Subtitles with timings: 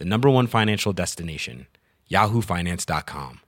[0.00, 1.66] the number one financial destination,
[2.10, 3.40] yahoofinance.com.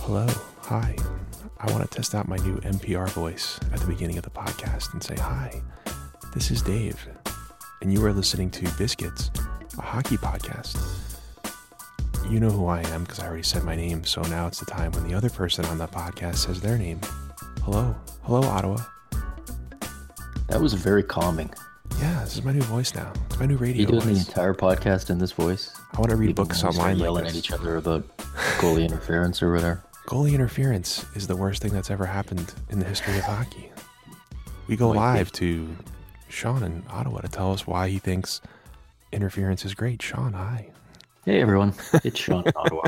[0.00, 0.26] Hello.
[0.62, 0.96] Hi.
[1.60, 4.92] I want to test out my new NPR voice at the beginning of the podcast
[4.92, 5.62] and say, Hi,
[6.34, 7.06] this is Dave,
[7.80, 9.30] and you are listening to Biscuits,
[9.78, 11.17] a hockey podcast.
[12.26, 14.66] You know who I am because I already said my name, so now it's the
[14.66, 17.00] time when the other person on the podcast says their name.
[17.62, 17.96] Hello.
[18.22, 18.76] Hello, Ottawa.
[20.48, 21.50] That was very calming.
[21.98, 23.10] Yeah, this is my new voice now.
[23.26, 25.74] It's my new radio You doing the entire podcast in this voice?
[25.94, 28.06] I want to read People books online yelling like at each other about
[28.58, 29.82] goalie interference or whatever.
[30.06, 33.70] Goalie interference is the worst thing that's ever happened in the history of hockey.
[34.66, 35.18] We go Might be.
[35.18, 35.76] live to
[36.30, 38.40] Sean in Ottawa to tell us why he thinks
[39.12, 40.00] interference is great.
[40.00, 40.70] Sean, hi.
[41.28, 42.84] Hey everyone, it's Sean Ottawa.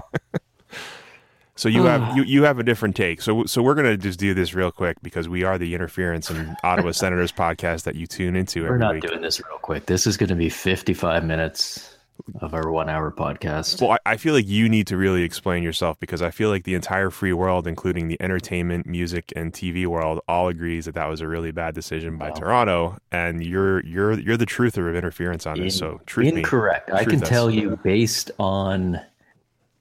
[1.57, 3.21] So you have you, you have a different take.
[3.21, 6.57] So so we're gonna just do this real quick because we are the interference and
[6.65, 9.03] Ottawa Senators podcast that you tune into We're not week.
[9.03, 9.85] doing this real quick.
[9.85, 11.99] This is going to be 55 minutes
[12.41, 13.81] of our one-hour podcast.
[13.81, 16.65] Well, I, I feel like you need to really explain yourself because I feel like
[16.65, 21.07] the entire free world, including the entertainment, music, and TV world, all agrees that that
[21.07, 22.35] was a really bad decision by Wow.
[22.35, 25.77] Toronto, and you're you're you're the truther of interference on this.
[25.79, 26.41] So truth me.
[26.41, 26.91] Incorrect.
[26.93, 27.29] I can us.
[27.29, 29.01] tell you based on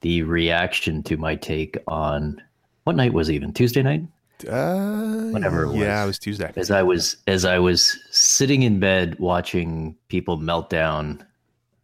[0.02, 2.42] the reaction to my take on
[2.86, 4.04] what night was it even Tuesday night?
[4.48, 6.52] Uh, Whatever it Yeah, it was Tuesday.
[6.56, 11.26] as I was as I was sitting in bed watching people melt down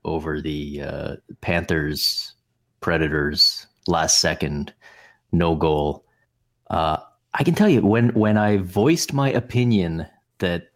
[0.06, 2.34] over the uh, Panthers
[2.80, 4.74] Predators last second
[5.32, 6.06] no goal.
[6.70, 6.98] Uh,
[7.34, 10.08] I can tell you when when I voiced my opinion
[10.40, 10.68] that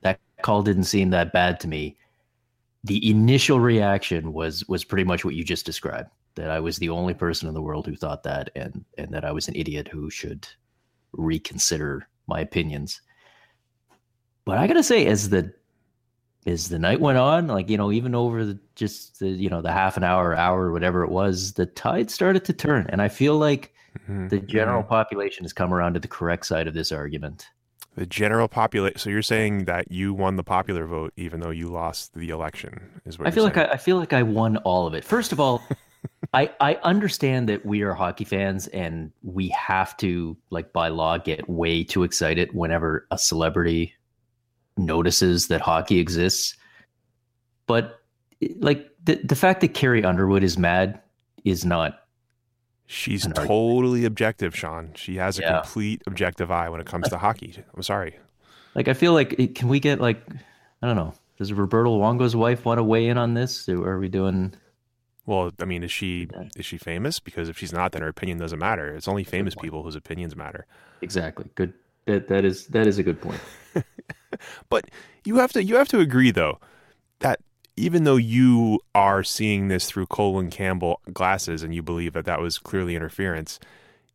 [0.00, 1.98] that call didn't seem that bad to me,
[2.84, 6.10] the initial reaction was was pretty much what you just described.
[6.34, 9.24] That I was the only person in the world who thought that, and and that
[9.24, 10.48] I was an idiot who should
[11.12, 13.02] reconsider my opinions.
[14.44, 15.52] But I gotta say, as the
[16.46, 19.62] as the night went on, like you know, even over the just the you know
[19.62, 23.08] the half an hour, hour, whatever it was, the tide started to turn, and I
[23.08, 23.72] feel like
[24.08, 27.46] Mhm, the general population has come around to the correct side of this argument.
[27.94, 28.98] the general population.
[28.98, 33.00] So you're saying that you won the popular vote even though you lost the election?
[33.04, 33.56] Is what I feel like.
[33.58, 35.04] I, I feel like I won all of it.
[35.04, 35.62] First of all,
[36.32, 41.18] I I understand that we are hockey fans and we have to like by law
[41.18, 43.94] get way too excited whenever a celebrity
[44.76, 46.56] notices that hockey exists.
[47.66, 48.00] But
[48.58, 51.00] like the the fact that Carrie Underwood is mad
[51.44, 51.98] is not
[52.86, 53.48] She's an argument.
[53.48, 54.92] totally objective, Sean.
[54.94, 55.60] She has a Yeah.
[55.60, 57.54] complete objective eye when it comes to hockey.
[57.74, 58.16] I'm sorry.
[58.74, 60.22] like I feel like it, can we get like
[60.82, 61.14] I don't know.
[61.38, 63.68] Does Roberto Luongo's wife want to weigh in on this?
[63.68, 64.54] Or are we doing
[65.26, 67.18] Well, I mean, is she is she famous?
[67.20, 68.94] Because if she's not, then her opinion doesn't matter.
[68.94, 70.66] It's only famous people whose opinions matter.
[71.00, 71.72] exactly good?
[72.06, 73.40] That that is that is a good point.
[74.68, 74.86] But
[75.24, 76.58] you have to you have to agree though
[77.20, 77.40] that
[77.76, 82.40] even though you are seeing this through Colin Campbell glasses and you believe that that
[82.40, 83.58] was clearly interference,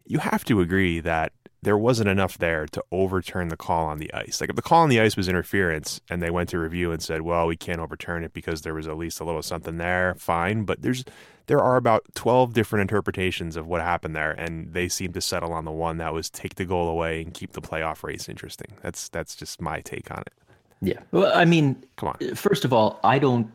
[0.05, 4.13] you have to agree that there wasn't enough there to overturn the call on the
[4.13, 4.39] ice.
[4.39, 7.01] Like if the call on the ice was interference and they went to review and
[7.01, 10.15] said, "Well, we can't overturn it because there was at least a little something there,"
[10.15, 11.03] fine, but there's
[11.47, 15.53] there are about 12 different interpretations of what happened there and they seem to settle
[15.53, 18.73] on the one that was take the goal away and keep the playoff race interesting.
[18.81, 20.33] That's that's just my take on it.
[20.81, 20.99] Yeah.
[21.11, 22.35] Well, I mean, Come on.
[22.35, 23.49] first of all, I don't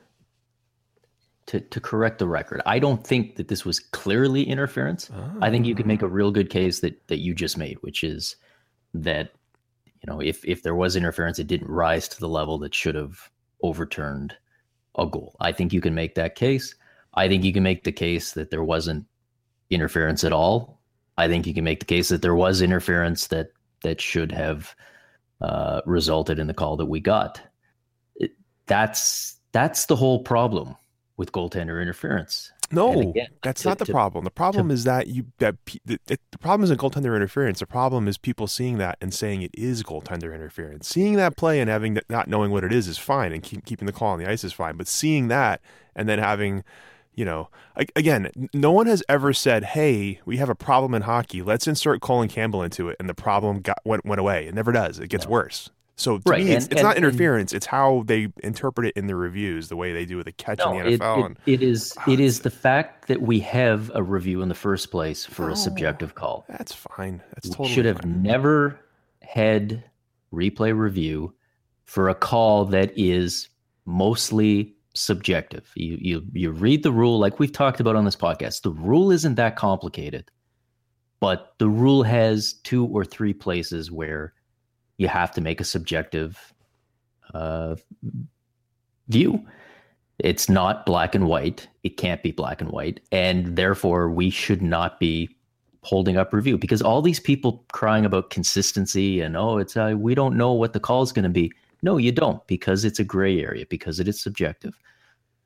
[1.47, 2.62] to to correct the record.
[2.67, 5.11] I don't think that this was clearly interference.
[5.41, 8.05] I think you could make a real good case that that you just made, which
[8.05, 8.37] is
[8.94, 9.33] that
[10.03, 12.94] you know, if if there was interference, it didn't rise to the level that should
[12.94, 13.31] have
[13.62, 14.37] overturned
[14.97, 15.37] a goal.
[15.41, 16.75] I think you can make that case.
[17.15, 19.06] I think you can make the case that there wasn't
[19.71, 20.81] interference at all.
[21.19, 23.49] I think you can make the case that there was interference that
[23.83, 24.75] that should have
[25.41, 27.41] uh, resulted in the call that we got.
[28.17, 28.33] It,
[28.67, 30.77] that's that's the whole problem
[31.23, 32.51] with goaltender interference.
[32.73, 34.25] No, again, that's to- not the to- problem.
[34.25, 35.55] The problem is that you that
[35.85, 37.61] the, the problem isn't goaltender interference.
[37.61, 40.89] The problem is people seeing that and saying it is goaltender interference.
[40.89, 43.65] Seeing that play and having that, not knowing what it is is fine, and keep,
[43.65, 44.77] keeping the call on the ice is fine.
[44.77, 45.61] But seeing that
[45.95, 46.65] and then having,
[47.15, 47.51] you know,
[47.95, 51.41] again, no one has ever said, "Hey, we have a problem in hockey.
[51.43, 54.49] Let's insert Colin Campbell into it," and the problem got went went away.
[54.49, 54.99] It never does.
[54.99, 55.71] It gets worse.
[56.02, 57.52] So to Right, me, it's, and- it's and- not and- interference.
[57.52, 60.58] it's how they interpret it in the reviews, the way they do with the catch
[60.58, 61.19] No, in the it, NFL.
[61.20, 64.49] it- and, it is Oh, it is the fact that we have a review in
[64.49, 65.49] the first place for No.
[65.49, 66.44] a oh, subjective call.
[66.49, 67.22] that's fine.
[67.34, 68.22] That's We totally should have fine.
[68.22, 68.81] never
[69.20, 69.84] had
[70.32, 71.34] replay review
[71.84, 73.49] for a call that is
[73.84, 75.70] mostly subjective.
[75.75, 78.62] You you you read the rule like we've talked about on this podcast.
[78.62, 80.31] The rule isn't that complicated,
[81.20, 84.32] but the rule has two or three places where
[85.02, 86.54] you have to make a subjective
[87.34, 87.75] uh,
[89.08, 89.44] view.
[90.19, 91.66] It's not black and white.
[91.82, 95.28] It can't be black and white, and therefore we should not be
[95.82, 100.14] holding up review because all these people crying about consistency and oh it's uh, we
[100.14, 101.50] don't know what the call is going to be
[101.82, 104.78] no you don't because it's a gray area because it is subjective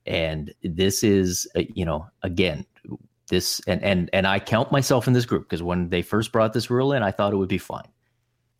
[0.04, 2.66] and this is uh, you know again
[3.30, 6.52] this and and and I count myself in this group because when they first brought
[6.52, 7.88] this rule in I thought it would be fine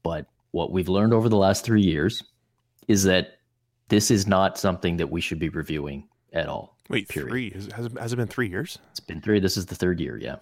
[0.03, 0.25] but
[0.57, 2.23] what we've learned over the last 3 years
[2.89, 3.39] is that
[3.89, 7.29] this is not something that we should be reviewing at all Wait, period.
[7.31, 7.51] three?
[7.51, 7.69] Has,
[7.99, 10.37] has, it- been three years it's been 3 this is the third year yeah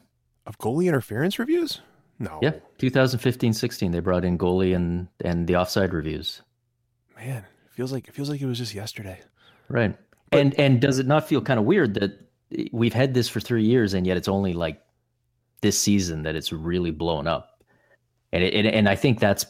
[0.47, 1.81] of goalie interference reviews?
[2.21, 2.39] No.
[2.43, 6.43] Yeah, 2015 16, they brought in goalie and, and the offside reviews.
[7.17, 9.19] Man, it feels like it feels like it was just yesterday.
[9.69, 9.97] Right.
[10.31, 12.13] and and does it not feel kind of weird that
[12.73, 14.81] we've had this for three years and yet it's only like
[15.61, 17.65] this season that it's really blown up?
[18.33, 19.45] And it, and, and I think that's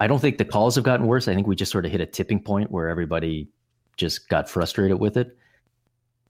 [0.00, 1.28] I don't think the calls have gotten worse.
[1.28, 3.48] I think we just sort of hit a tipping point where everybody
[3.96, 5.36] just got frustrated with it.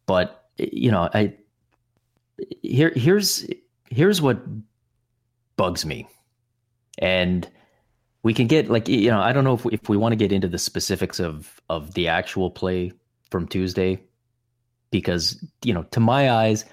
[0.07, 1.35] But you know, I
[2.63, 3.47] here here's
[3.91, 4.43] here's what
[5.57, 6.07] bugs me.
[6.99, 7.49] And
[8.23, 10.17] we can get like you know, I don't know if we, if we want to
[10.17, 12.93] get into the specifics of of the actual play
[13.31, 14.01] from Tuesday
[14.91, 16.65] because you know, to my eyes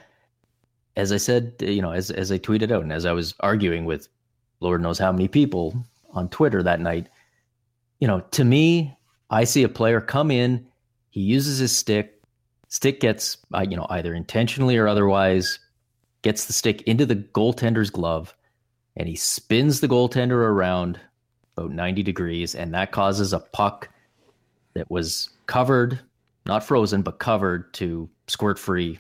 [0.98, 3.86] as I said, you know, as as I tweeted out and as I was arguing
[3.86, 4.10] with
[4.60, 7.08] Lord knows how many people on Twitter that night,
[8.00, 8.96] you know, to me,
[9.30, 10.66] I see a player come in,
[11.10, 12.22] he uses his stick,
[12.68, 15.60] stick gets, uh, you know, either intentionally or otherwise,
[16.22, 18.36] gets the stick into the goaltender's glove,
[18.98, 21.00] and he spins the goaltender around
[21.58, 23.90] about 90 degrees, and that causes a puck
[24.74, 26.00] that was covered,
[26.46, 29.00] not frozen, but covered to squirt free,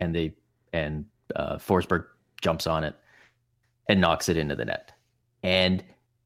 [0.00, 0.34] and they
[0.72, 1.04] and
[1.36, 2.04] uh, Forsberg
[2.40, 2.94] jumps on it
[3.88, 4.92] and knocks it into the net.
[5.42, 5.82] And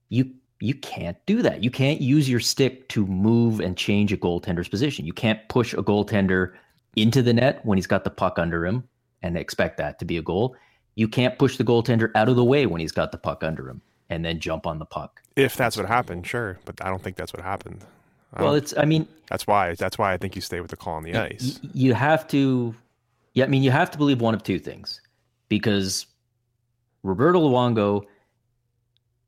[0.08, 0.30] you
[0.60, 1.62] you can't do that.
[1.62, 5.04] You can't use your stick to move and change a goaltender's position.
[5.04, 6.52] You can't push a goaltender
[6.96, 8.84] into the net when he's got the puck under him
[9.22, 10.56] and expect that to be a goal.
[10.94, 13.68] You can't push the goaltender out of the way when he's got the puck under
[13.68, 15.20] him and then jump on the puck.
[15.36, 17.84] If that's what happened, sure, but I don't think that's what happened.
[18.38, 20.94] Well, it's I mean, that's why that's why I think you stay with the call
[20.94, 21.60] on the y- ice.
[21.72, 22.74] you have to
[23.34, 25.00] yeah, I mean, you have to believe one of two things
[25.48, 26.06] because
[27.02, 28.04] Roberto Luongo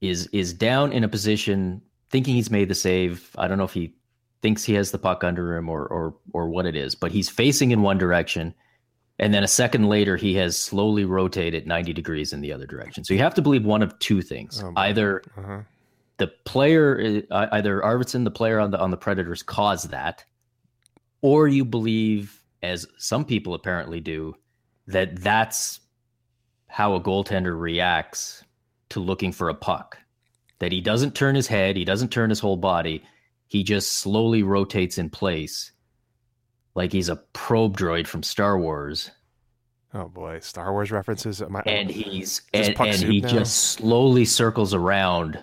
[0.00, 3.30] is is down in a position thinking he's made the save.
[3.38, 3.94] I don't know if he
[4.42, 7.28] thinks he has the puck under him or or or what it is, but he's
[7.28, 8.54] facing in one direction
[9.18, 13.02] and then a second later he has slowly rotated 90 degrees in the other direction.
[13.02, 14.62] So you have to believe one of two things.
[14.62, 14.72] Oh.
[14.76, 15.60] Either Uh-huh.
[16.18, 20.24] the player uh, either Arvidsson the player on the on the Predators caused that
[21.22, 24.34] or you believe as some people apparently do
[24.86, 25.80] that that's
[26.68, 28.42] how a goaltender reacts
[28.90, 29.98] to looking for a puck
[30.58, 33.02] that he doesn't turn his head he doesn't turn his whole body
[33.46, 35.72] he just slowly rotates in place
[36.74, 39.10] like he's a probe droid from Star Wars
[39.94, 41.40] Oh boy, Star Wars references.
[41.40, 43.28] I- and he's and, and he now?
[43.28, 45.42] just slowly circles around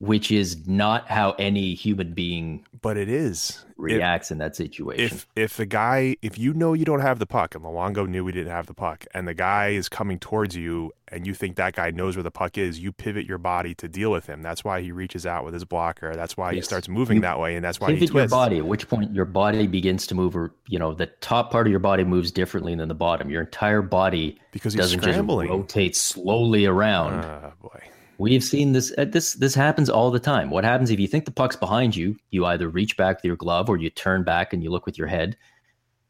[0.00, 3.64] which is not how any human being but it is.
[3.66, 5.04] If- reacts in that situation.
[5.04, 8.24] if if the guy if you know you don't have the puck and Luongo knew
[8.24, 11.56] we didn't have the puck and the guy is coming towards you and you think
[11.56, 14.42] that guy knows where the puck is you pivot your body to deal with him.
[14.42, 16.14] That's why he reaches out with his blocker.
[16.14, 18.58] That's why he starts moving You that way and that's why he pivot your body.
[18.58, 21.70] At which point your body begins to move or you know the top part of
[21.70, 23.30] your body moves differently than the bottom.
[23.30, 25.48] Your entire body because he's doesn't scrambling.
[25.48, 27.24] just rotate slowly around.
[27.24, 27.80] Oh boy
[28.20, 28.92] We've seen this.
[28.98, 30.50] uh, This this happens all the time.
[30.50, 32.16] What happens if you think the puck's behind you?
[32.30, 34.98] You either reach back with your glove or you turn back and you look with
[34.98, 35.38] your head.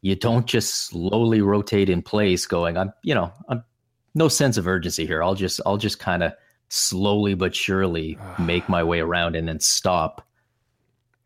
[0.02, 3.62] You don't just slowly rotate in place, going, "I'm," you know, "I'm
[4.14, 5.22] no sense of urgency here.
[5.22, 6.32] I'll just I'll just kind of
[6.68, 10.26] slowly but surely make my way around and then stop.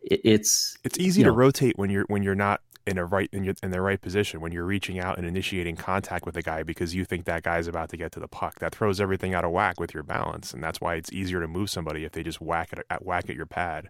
[0.03, 3.29] It, it's It's easy to know, rotate when you're when you're not in a right
[3.33, 6.43] in, your, in the right position when you're reaching out and initiating contact with a
[6.43, 8.59] guy because you think that guy's about to get to the puck.
[8.61, 11.49] That throws everything out of whack with your balance, and that's why it's easier to
[11.49, 13.89] move somebody if they just whack it at whack at your pad.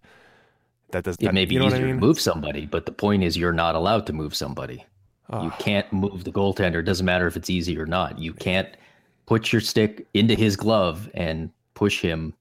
[0.90, 1.16] That does.
[1.16, 1.94] It that, may be you know easier I mean?
[1.96, 4.84] to move somebody, but the point is you're not allowed to move somebody.
[5.30, 5.56] You Ah.
[5.58, 6.80] can't move the goaltender.
[6.80, 8.18] It doesn't matter if it's easy or not.
[8.18, 8.68] You can't
[9.26, 12.34] put your stick into his glove and push him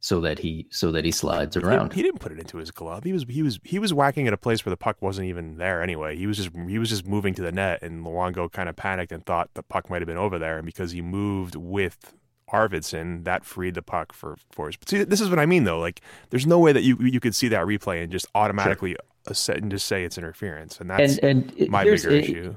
[0.00, 1.92] so that he so that he slides around.
[1.92, 3.04] He didn't put it into his glove.
[3.04, 5.56] He was he was he was whacking at a place where the puck wasn't even
[5.58, 6.16] there anyway.
[6.16, 9.12] He was just he was just moving to the net, and Luongo kind of panicked
[9.12, 12.14] and thought the puck might have been over there, and because he moved with
[12.52, 14.76] Arvidsson, that freed the puck for for his.
[14.76, 15.80] But see, this is what I mean though.
[15.80, 16.00] Like,
[16.30, 18.96] there's no way that you you could see that replay and just automatically
[19.32, 22.54] set and just say it's interference, and that's and and my bigger it- issue.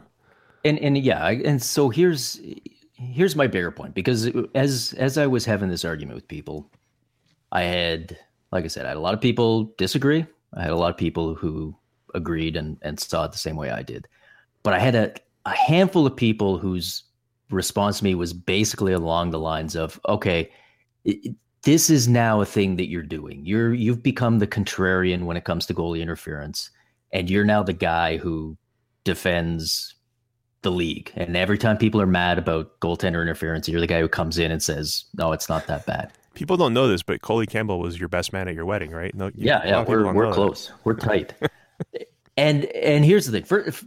[0.63, 2.39] and and yeah and so here's
[2.93, 6.69] here's my bigger point because as as i was having this argument with people
[7.51, 8.17] i had
[8.51, 10.97] like i said i had a lot of people disagree i had a lot of
[10.97, 11.75] people who
[12.13, 14.07] agreed and and saw it the same way i did
[14.63, 15.13] but i had a,
[15.45, 17.03] a handful of people whose
[17.49, 20.49] response to me was basically along the lines of okay
[21.05, 25.37] it, this is now a thing that you're doing you're you've become the contrarian when
[25.37, 26.71] it comes to goalie interference
[27.13, 28.57] and you're now the guy who
[29.03, 29.95] defends
[30.61, 31.11] the league.
[31.15, 34.51] And every time people are mad about goaltender interference, you're the guy who comes in
[34.51, 37.99] and says, "No, it's not that bad." People don't know this, but Coley Campbell was
[37.99, 39.13] your best man at your wedding, right?
[39.13, 40.35] No, you- Yeah, yeah, we're we're know that.
[40.35, 41.33] close, we're tight.
[42.37, 43.83] and and here's the thing: for if,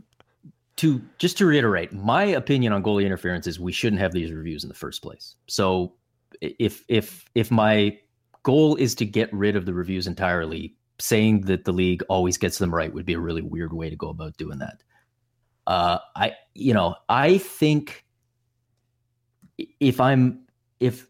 [0.76, 4.62] to just to reiterate, my opinion on goalie interference is we shouldn't have these reviews
[4.64, 5.36] in the first place.
[5.46, 5.94] So
[6.40, 7.98] if if if my
[8.42, 12.58] goal is to get rid of the reviews entirely, saying that the league always gets
[12.58, 14.82] them right would be a really weird way to go about doing that.
[15.66, 18.04] Uh, I you know I think
[19.80, 20.40] if I'm
[20.80, 21.06] if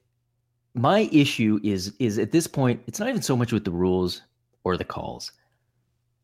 [0.75, 4.23] my issue is is at this point it's not even so much with the rules
[4.65, 5.33] or the calls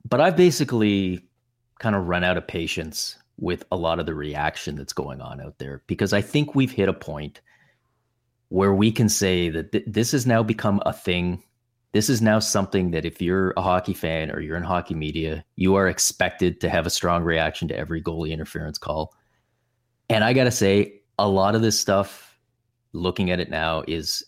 [0.09, 1.25] but i've basically
[1.79, 5.41] kind of run out of patience with a lot of the reaction that's going on
[5.41, 7.41] out there because i think we've hit a point
[8.51, 11.43] where we can say that th- this has now become a thing.
[11.93, 15.45] This is now something that if you're a hockey fan or you're in hockey media
[15.57, 19.15] you are expected to have a strong reaction to every goalie interference call.
[20.09, 22.39] And i got to say a lot of this stuff
[22.93, 24.25] looking at it now is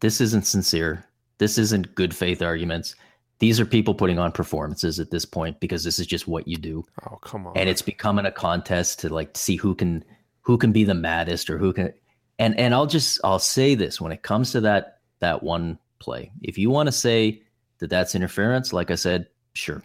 [0.00, 1.04] this isn't sincere.
[1.38, 2.94] This isn't good faith arguments.
[3.40, 6.56] These are people putting on performances at this point because this is just what you
[6.56, 6.84] do.
[7.08, 7.56] Oh come on!
[7.56, 10.04] And it's becoming a contest to like see who can
[10.42, 11.92] who can be the maddest or who can
[12.38, 16.30] and and I'll just I'll say this when it comes to that that one play.
[16.42, 17.42] If you want to say
[17.78, 19.82] that that's interference, like I said, sure.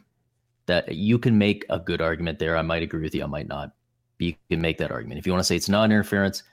[0.68, 2.56] That you can make a good argument there.
[2.56, 3.72] I might agree with you, I might not.
[4.20, 5.18] But you can make that argument.
[5.18, 6.44] If you want to say it's not interference,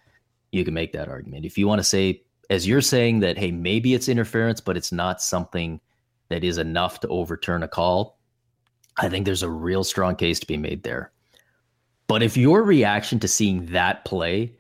[0.53, 1.45] you can make that argument.
[1.45, 4.93] If you want to say, as you're saying, that, hey, maybe it's interference, but it's
[4.93, 5.81] not something
[6.29, 8.19] that is enough to overturn a call,
[8.99, 11.12] I think there's a real strong case to be made there.
[12.09, 14.53] But if your reaction to seeing that play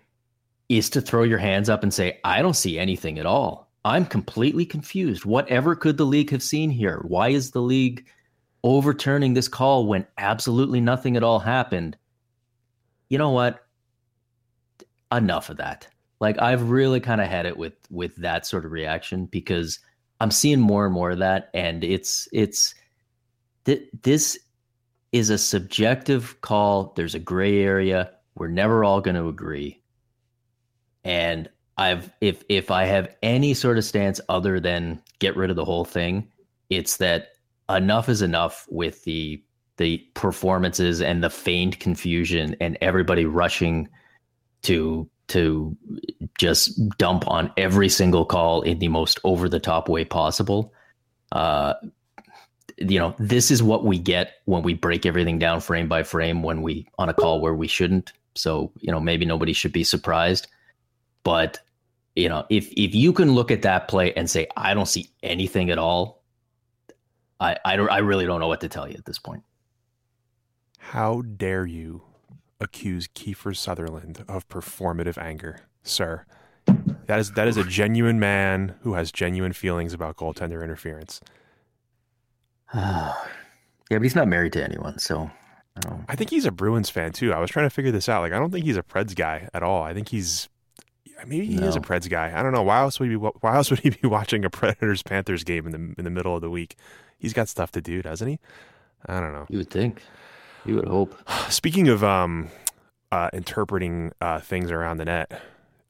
[0.68, 4.04] is to throw your hands up and say, I don't see anything at all, I'm
[4.04, 5.24] completely confused.
[5.24, 7.02] Whatever could the league have seen here?
[7.06, 8.06] Why is the league
[8.64, 11.96] overturning this call when absolutely nothing at all happened?
[13.08, 13.66] You know what?
[15.12, 15.88] enough of that.
[16.20, 19.78] Like I've really kind of had it with with that sort of reaction because
[20.20, 22.74] I'm seeing more and more of that, and it's it's
[23.64, 24.38] th- this
[25.12, 26.92] is a subjective call.
[26.96, 28.10] There's a gray area.
[28.34, 29.82] We're never all going to agree,
[31.04, 35.56] and I've if if I have any sort of stance other than get rid of
[35.56, 36.28] the whole thing,
[36.70, 37.28] it's that
[37.68, 39.42] enough is enough with the
[39.76, 43.88] the performances and the feigned confusion and everybody rushing
[44.62, 45.76] to to
[46.38, 50.72] just dump on every single call in the most over the top way possible.
[51.32, 51.74] Uh,
[52.78, 56.42] you know, this is what we get when we break everything down frame by frame
[56.42, 58.12] when we on a call where we shouldn't.
[58.34, 60.46] So, you know, maybe nobody should be surprised.
[61.22, 61.58] But,
[62.14, 65.10] you know, if if you can look at that play and say, I don't see
[65.22, 66.22] anything at all,
[67.40, 69.42] I I, don't, I really don't know what to tell you at this point.
[70.78, 72.02] How dare you
[72.60, 76.24] accuse Kiefer Sutherland of performative anger, sir?
[77.06, 81.20] That is that is a genuine man who has genuine feelings about goaltender interference.
[82.74, 83.14] yeah,
[83.88, 85.30] but he's not married to anyone, so
[85.76, 86.00] I.
[86.08, 87.32] I think he's a Bruins fan too.
[87.32, 88.22] I was trying to figure this out.
[88.22, 89.82] Like, I don't think he's a Preds guy at all.
[89.82, 90.48] I think he's
[91.26, 92.32] maybe he is a Preds guy.
[92.34, 92.62] I don't know.
[92.62, 93.20] Why else would he be?
[93.20, 96.34] Why else would he be watching a Predators Panthers game in the in the middle
[96.34, 96.76] of the week?
[97.18, 98.38] He's got stuff to do, doesn't he?
[99.06, 99.46] I don't know.
[99.48, 100.02] You would think.
[100.66, 101.14] You would hope.
[101.48, 102.48] Speaking of um,
[103.12, 105.40] uh, interpreting uh, things around the net,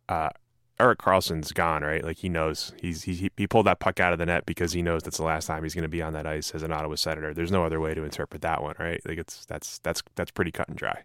[0.09, 0.31] uh,
[0.79, 2.05] Erik Karlsson's gone, right?
[2.05, 4.83] Like he knows he's he he pulled that puck out of the net because he
[4.83, 6.97] knows that's the last time he's going to be on that ice as an Ottawa
[6.97, 7.33] Senator.
[7.33, 9.01] There's no other way to interpret that one, right?
[9.07, 11.03] Like it's that's that's that's pretty cut and dry.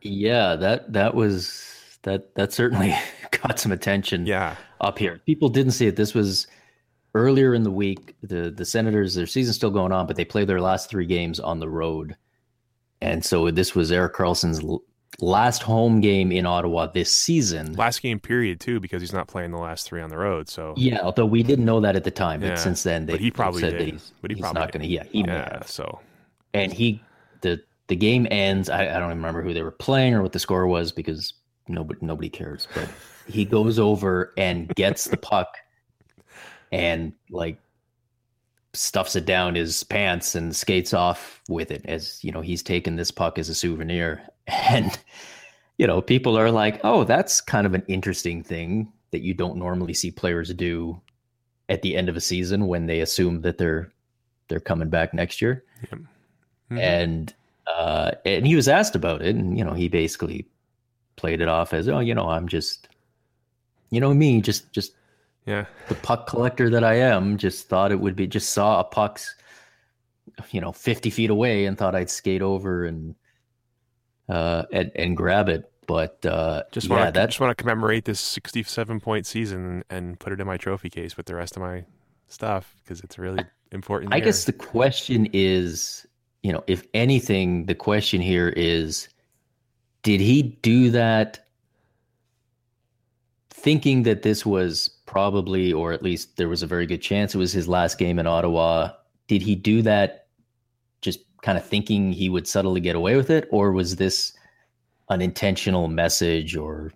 [0.00, 2.94] Yeah, that that was that that certainly
[3.42, 4.26] got some attention.
[4.26, 5.94] Yeah, up here, people didn't see it.
[5.94, 6.48] This was
[7.14, 8.16] earlier in the week.
[8.22, 11.38] the The Senators, their season's still going on, but they played their last three games
[11.38, 12.16] on the road,
[13.02, 14.62] and so this was Erik Karlsson's
[15.20, 17.74] last home game in Ottawa this season.
[17.74, 20.48] Last game period too, because he's not playing the last three on the road.
[20.48, 23.14] So yeah, although we didn't know that at the time, but Yeah, since then they
[23.14, 23.80] but he probably said did.
[23.80, 24.88] that he's, But he he's probably not going to.
[24.88, 26.00] Yeah, he yeah, so
[26.54, 27.02] And he
[27.40, 28.70] the the game ends.
[28.70, 31.34] I, I don't even remember who they were playing or what the score was because
[31.66, 32.68] nobody nobody cares.
[32.74, 32.88] But
[33.26, 35.56] he goes over and gets the puck
[36.72, 37.58] and like
[38.74, 42.96] stuffs it down his pants and skates off with it as you know he's taken
[42.96, 44.22] this puck as a souvenir.
[44.48, 44.98] And
[45.78, 49.56] you know people are like oh that's kind of an interesting thing that you don't
[49.56, 51.00] normally see players do
[51.68, 53.92] at the end of a season when they assume that they're
[54.48, 55.64] they're coming back next year.
[55.86, 56.80] Mhm.
[56.80, 57.34] and
[57.66, 60.46] uh and he was asked about it and you know he basically
[61.16, 62.88] played it off as oh you know i'm just
[63.90, 64.92] you know me just just
[65.46, 68.84] yeah, the puck collector that I am, just thought it would be just saw a
[68.84, 69.34] puck's,
[70.50, 73.14] you know, fifty feet away and thought I'd skate over and
[74.28, 75.70] uh and, and grab it.
[75.86, 80.18] But uh just yeah, want that just want to commemorate this 67 point season and
[80.18, 81.84] put it in my trophy case with the rest of my
[82.28, 84.14] stuff because it's really important.
[84.14, 86.06] I guess the question is,
[86.42, 89.08] you know, if anything, the question here is
[90.02, 91.46] did he do that
[93.62, 97.38] thinking that this was probably or at least there was a very good chance it
[97.38, 98.90] was his last game in Ottawa?
[99.28, 100.26] Did he do that
[101.00, 104.32] just kind of thinking he would subtly get away with it or was this
[105.10, 106.92] an intentional message or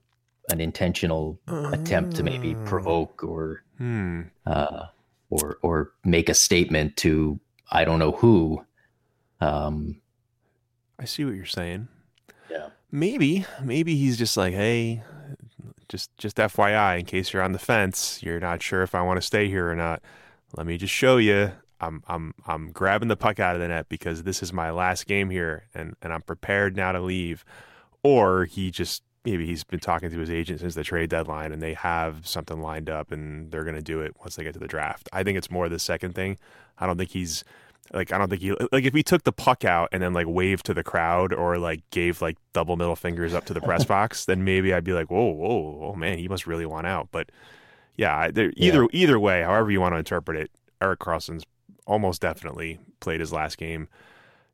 [0.50, 1.38] an intentional
[1.72, 2.64] attempt to maybe Uh.
[2.64, 4.22] provoke or Hmm.
[4.46, 4.86] uh,
[5.30, 7.38] or or make a statement to
[7.70, 8.64] I don't know who.
[9.40, 10.00] Um,
[10.98, 11.88] I see what you're saying.
[12.50, 15.02] yeah, Maybe, maybe he's just like, hey,
[15.88, 19.18] just just FYI, in case you're on the fence, you're not sure if I want
[19.18, 20.02] to stay here or not.
[20.56, 21.52] Let me just show you.
[21.80, 25.06] I'm I'm I'm grabbing the puck out of the net because this is my last
[25.06, 27.44] game here, and and I'm prepared now to leave.
[28.02, 31.62] Or he just maybe he's been talking to his agent since the trade deadline, and
[31.62, 34.68] they have something lined up, and they're gonna do it once they get to the
[34.68, 35.08] draft.
[35.12, 36.38] I think it's more the second thing.
[36.78, 37.44] I don't think he's
[37.92, 40.26] like I don't think he like if he took the puck out and then like
[40.28, 43.84] waved to the crowd or like gave like double middle fingers up to the press
[43.86, 47.08] box, then maybe I'd be like, whoa, whoa, oh man, he must really want out.
[47.10, 47.30] But
[47.96, 51.44] yeah, either either way, however you want to interpret it, Erik Karlsson's
[51.86, 53.88] almost definitely played his last game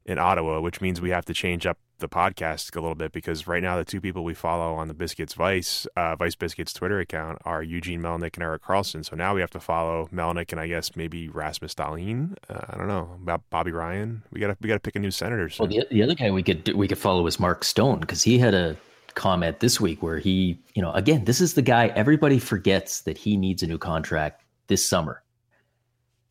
[0.04, 3.46] in Ottawa, which means we have to change up the podcast a little bit because
[3.46, 7.00] right now the two people we follow on the Biscuits Vice uh, Vice Biscuits Twitter
[7.00, 9.04] account are Eugene Melnyk and Erik Karlsson.
[9.04, 12.36] So now we have to follow Melnyk and I guess maybe Rasmus Dahlin.
[12.50, 14.22] Uh, I don't know about Bobby Ryan.
[14.30, 15.48] We gotta we gotta pick a new senator.
[15.58, 18.38] well, the the other guy we could we could follow is Mark Stone because he
[18.38, 18.76] had a
[19.14, 23.18] comment this week where he, you know, again, this is the guy everybody forgets that
[23.18, 25.22] he needs a new contract this summer,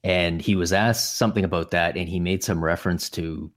[0.03, 3.51] and he was asked something about that, and he made some reference to.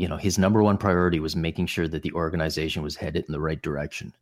[0.00, 3.32] You know, his number one priority was making sure that the organization was headed in
[3.32, 4.14] the right direction.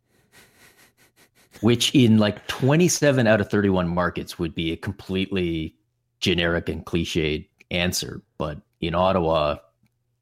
[1.61, 5.75] which in like 27 out of 31 markets would be a completely
[6.19, 8.21] generic and cliched answer.
[8.37, 9.57] But in Ottawa,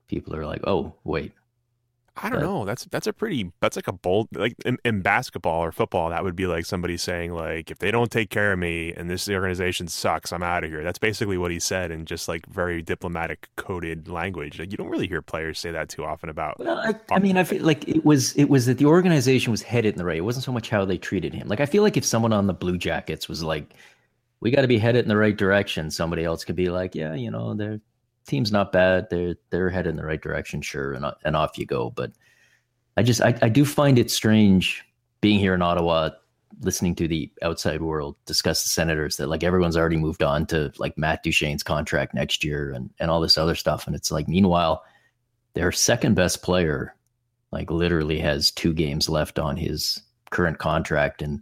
[0.07, 1.33] people are like, oh, wait.
[2.19, 2.65] I don't But- know.
[2.65, 6.23] That's that's a pretty that's like a bold like in, in basketball or football that
[6.23, 9.29] would be like somebody saying like if they don't take care of me and this
[9.29, 10.83] organization sucks, I'm out of here.
[10.83, 14.59] That's basically what he said in just like very diplomatic coded language.
[14.59, 16.59] Like you don't really hear players say that too often about.
[16.59, 19.51] Well, I, I um, mean, I feel like it was it was that the organization
[19.51, 20.17] was headed in the right.
[20.17, 21.47] It wasn't so much how they treated him.
[21.47, 23.75] Like I feel like if someone on the Blue Jackets was like,
[24.41, 27.13] "We got to be headed in the right direction," somebody else could be like, "Yeah,
[27.13, 27.79] you know, their
[28.27, 29.07] team's not bad.
[29.09, 31.89] They're they're headed in the right direction, sure," and and off you go.
[31.89, 32.11] But
[32.95, 34.83] I just I, I do find it strange
[35.21, 36.11] being here in Ottawa,
[36.61, 40.71] listening to the outside world discuss the Senators that like everyone's already moved on to
[40.77, 44.27] like Matt Duchene's contract next year and and all this other stuff, and it's like
[44.27, 44.83] meanwhile
[45.53, 46.95] their second best player
[47.51, 51.41] like literally has two games left on his current contract and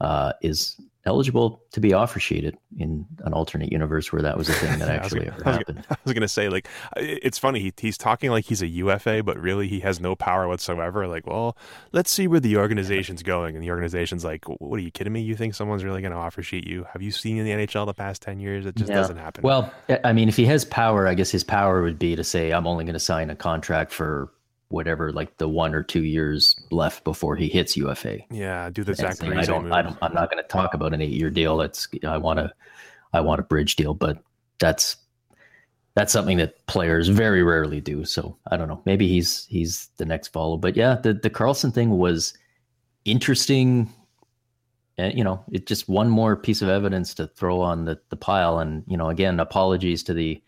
[0.00, 4.52] uh, is eligible to be offer sheeted in an alternate universe where that was a
[4.52, 5.84] thing that actually gonna- happened.
[5.90, 7.60] I was gonna say like it's funny.
[7.60, 11.06] He, he's talking like he's a UFA, but really he has no power whatsoever.
[11.06, 11.56] Like, well,
[11.92, 15.20] let's see where the organization's going, and the organization's like, "What are you kidding me?
[15.22, 16.86] You think someone's really going to offer sheet you?
[16.92, 18.66] Have you seen in the NHL the past ten years?
[18.66, 18.96] It just Yeah.
[18.96, 19.72] doesn't happen." Well,
[20.04, 22.66] I mean, if he has power, I guess his power would be to say, I'm
[22.66, 24.30] only going to sign a contract for
[24.68, 28.18] whatever, like the one or two years left before he hits UFA.
[28.30, 29.72] Yeah, do the saying, I don't.
[29.72, 31.56] I don't, I'm not going to talk about an eight-year deal.
[31.56, 32.52] That's I want to,
[33.12, 34.18] I want a bridge deal, but
[34.58, 34.96] that's
[35.94, 38.04] that's something that players very rarely do.
[38.04, 38.82] So I don't know.
[38.84, 40.56] Maybe he's he's the next follow.
[40.56, 42.34] But yeah, the the Karlsson thing was
[43.04, 43.92] interesting.
[44.98, 48.16] And you know, it just one more piece of evidence to throw on the the
[48.16, 48.58] pile.
[48.58, 50.42] And you know, again, apologies to the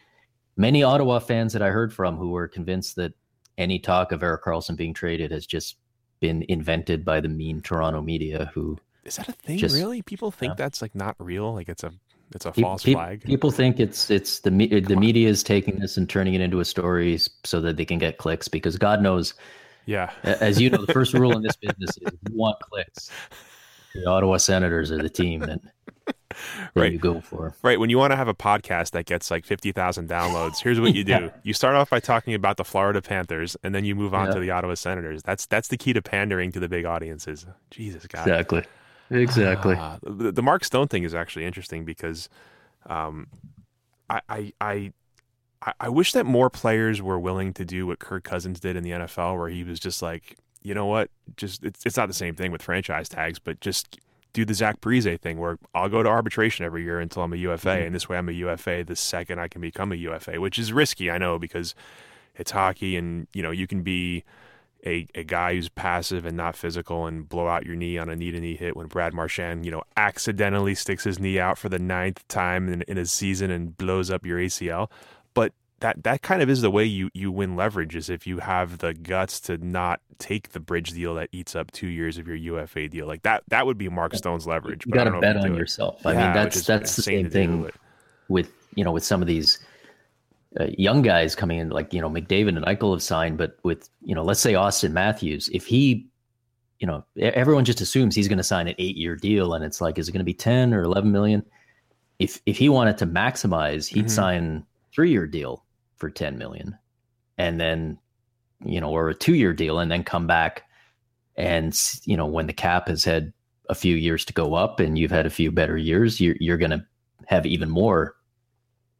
[0.57, 3.15] many Ottawa fans that I heard from who were convinced that
[3.59, 5.77] any talk of Erik Karlsson being traded has just
[6.21, 9.59] been invented by the mean Toronto media who Is that a thing?
[9.59, 10.01] Just- really?
[10.03, 10.55] People think yeah.
[10.57, 11.53] that's like not real.
[11.53, 11.93] Like it's a
[12.35, 13.25] it's a false pe- flag.
[13.25, 15.01] People think it's it's the me- the on.
[15.01, 18.19] media is taking this and turning it into a story so that they can get
[18.19, 19.35] clicks because God knows,
[19.87, 20.11] yeah.
[20.23, 23.11] as you know, the first rule in this business is you want clicks.
[23.95, 25.61] The Ottawa Senators are the team that
[26.75, 26.93] Right.
[26.93, 27.55] you go for.
[27.63, 27.81] Right.
[27.81, 31.03] When you want to have a podcast that gets like 50,000 downloads, here's what you
[31.03, 31.13] do.
[31.19, 31.31] Yeah.
[31.43, 34.35] You start off by talking about the Florida Panthers and then you move on Yeah.
[34.35, 35.23] to the Ottawa Senators.
[35.25, 37.47] That's that's the key to pandering to the big audiences.
[37.71, 38.21] Jesus God.
[38.29, 38.63] Exactly.
[39.11, 39.75] Exactly.
[39.79, 42.29] Ah, the, the Mark Stone thing is actually interesting because
[42.87, 43.27] um,
[44.09, 44.93] I, I, I,
[45.63, 48.85] I- I wish that more players were willing to do what Kirk Cousins did in
[48.85, 52.15] the NFL, where he was just like, you know what, just it's, it's not the
[52.15, 53.99] same thing with franchise tags, but just
[54.33, 57.37] do the Zach Parise thing, where I'll go to arbitration every year until I'm a
[57.37, 57.87] UFA, Mhm.
[57.87, 60.73] and this way I'm a UFA the second I can become a UFA, which is
[60.73, 61.75] risky, I know, because
[62.37, 64.25] it's hockey, and you know you can be
[64.87, 68.15] a, a guy who's passive and not physical and blow out your knee on a
[68.15, 71.69] knee to knee hit when Brad Marchand, you know, accidentally sticks his knee out for
[71.69, 74.89] the ninth time in, in a season and blows up your ACL.
[75.81, 78.79] That that kind of is the way you you win leverage is if you have
[78.79, 82.37] the guts to not take the bridge deal that eats up two years of your
[82.37, 83.07] UFA deal.
[83.07, 84.87] Like that that would be Mark Stone's leverage.
[84.87, 85.59] You but I got don't to know bet on it.
[85.59, 86.05] yourself.
[86.05, 87.69] I Yeah, mean, that's that's the same thing
[88.29, 89.59] with you know with some of these
[90.59, 93.89] uh, young guys coming in, like you know McDavid and Eichel have signed, but with
[94.03, 96.09] you know let's say Auston Matthews, if he,
[96.81, 99.99] you know, everyone just assumes he's going to sign an eight-year deal, and it's like,
[99.99, 101.45] is it going to be ten or eleven million?
[102.19, 104.11] If if he wanted to maximize, he'd Mhm.
[104.11, 105.65] sign three-year deal
[105.99, 106.77] for ten million,
[107.37, 107.99] and then
[108.65, 110.65] you know, or a two-year deal, and then come back,
[111.37, 113.33] and you know, when the cap has had
[113.69, 116.57] a few years to go up, and you've had a few better years, you're you're
[116.57, 116.85] going to
[117.27, 118.17] have even more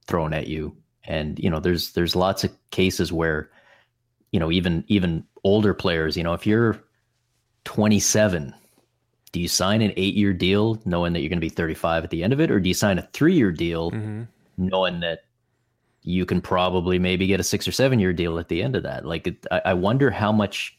[0.07, 0.77] thrown at you.
[1.05, 3.51] And you know there's there's lots of cases where
[4.31, 6.79] you know even even older players you know if you're
[7.65, 8.55] 27
[9.33, 12.11] do you sign an 8 year deal knowing that you're going to be 35 at
[12.11, 12.51] the end of it?
[12.51, 14.27] Or do you sign a 3 year deal Mhm.
[14.57, 15.25] knowing that
[16.03, 18.83] you can probably maybe get a 6 or 7 year deal at the end of
[18.85, 19.05] that.
[19.05, 20.79] Like it, I, I wonder how much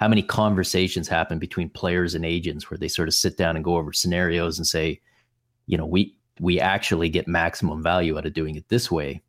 [0.00, 3.64] how many conversations happen between players and agents where they sort of sit down and
[3.64, 5.00] go over scenarios and say
[5.66, 9.22] you know we we actually get maximum value out of doing it this way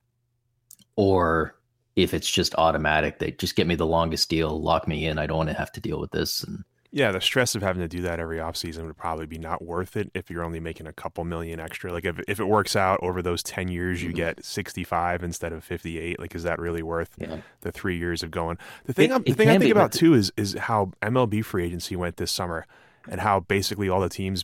[0.96, 1.60] or
[1.98, 5.28] if it's just automatic they just get me the longest deal lock me in i
[5.28, 7.88] don't want to have to deal with this and Yeah, the stress of having to
[7.88, 10.92] do that every offseason would probably be not worth it if you're only making a
[10.94, 11.92] couple million extra.
[11.94, 14.16] Like if if it works out over those 10 years you Mhm.
[14.16, 18.32] get 65 instead of 58, like is that really worth yeah the 3 years of
[18.32, 18.58] going?
[18.86, 21.64] The thing It- I'm, the thing I think about too is is how MLB free
[21.66, 22.66] agency went this summer
[23.10, 24.44] and how basically all the teams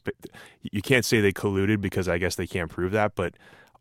[0.61, 3.33] you can't say they colluded because I guess they can't prove that, but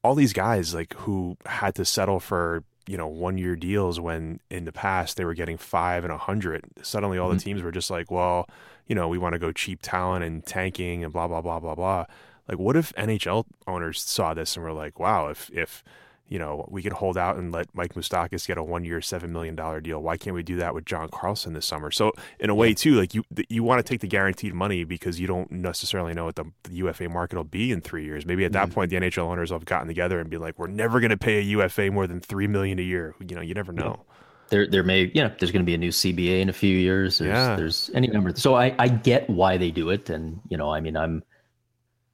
[0.02, 4.40] all these guys like who had to settle for you know one year deals when
[4.51, 7.42] in the past they were getting five and a hundred suddenly all the Mhm.
[7.42, 8.49] teams were just like well
[8.87, 11.75] you know we want to go cheap talent and tanking and blah blah blah blah
[11.75, 12.05] blah
[12.49, 15.83] like what if nhl owners saw this and were like wow if if
[16.28, 19.32] you know we could hold out and let mike Moustakas get a one year seven
[19.32, 20.02] million dollar deal.
[20.02, 21.90] Why can't we do that with john carlson this summer?
[21.90, 25.20] So in a way too like you you want to take the guaranteed money because
[25.20, 28.26] you don't necessarily know what the, the ufa market will be in three years.
[28.26, 28.74] Maybe at that Mhm.
[28.74, 31.16] point the nhl owners will have gotten together and be like we're never going to
[31.16, 33.14] pay a ufa more than three million a year.
[33.20, 34.00] You know you never know.
[34.48, 36.76] There there may you know there's going to be a new cba in a few
[36.76, 37.18] years.
[37.18, 37.56] There's, Yeah.
[37.56, 38.32] there's any number.
[38.36, 41.22] So i i get why they do it and you know i mean i'm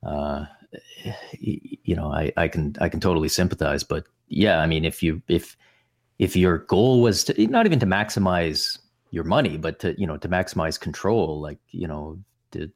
[0.02, 0.44] uh
[1.38, 5.20] you know i i can i can totally sympathize but yeah i mean if you
[5.28, 5.56] if
[6.18, 8.78] if your goal was to not even to maximize
[9.10, 12.18] your money but to you know to maximize control like you know
[12.52, 12.70] to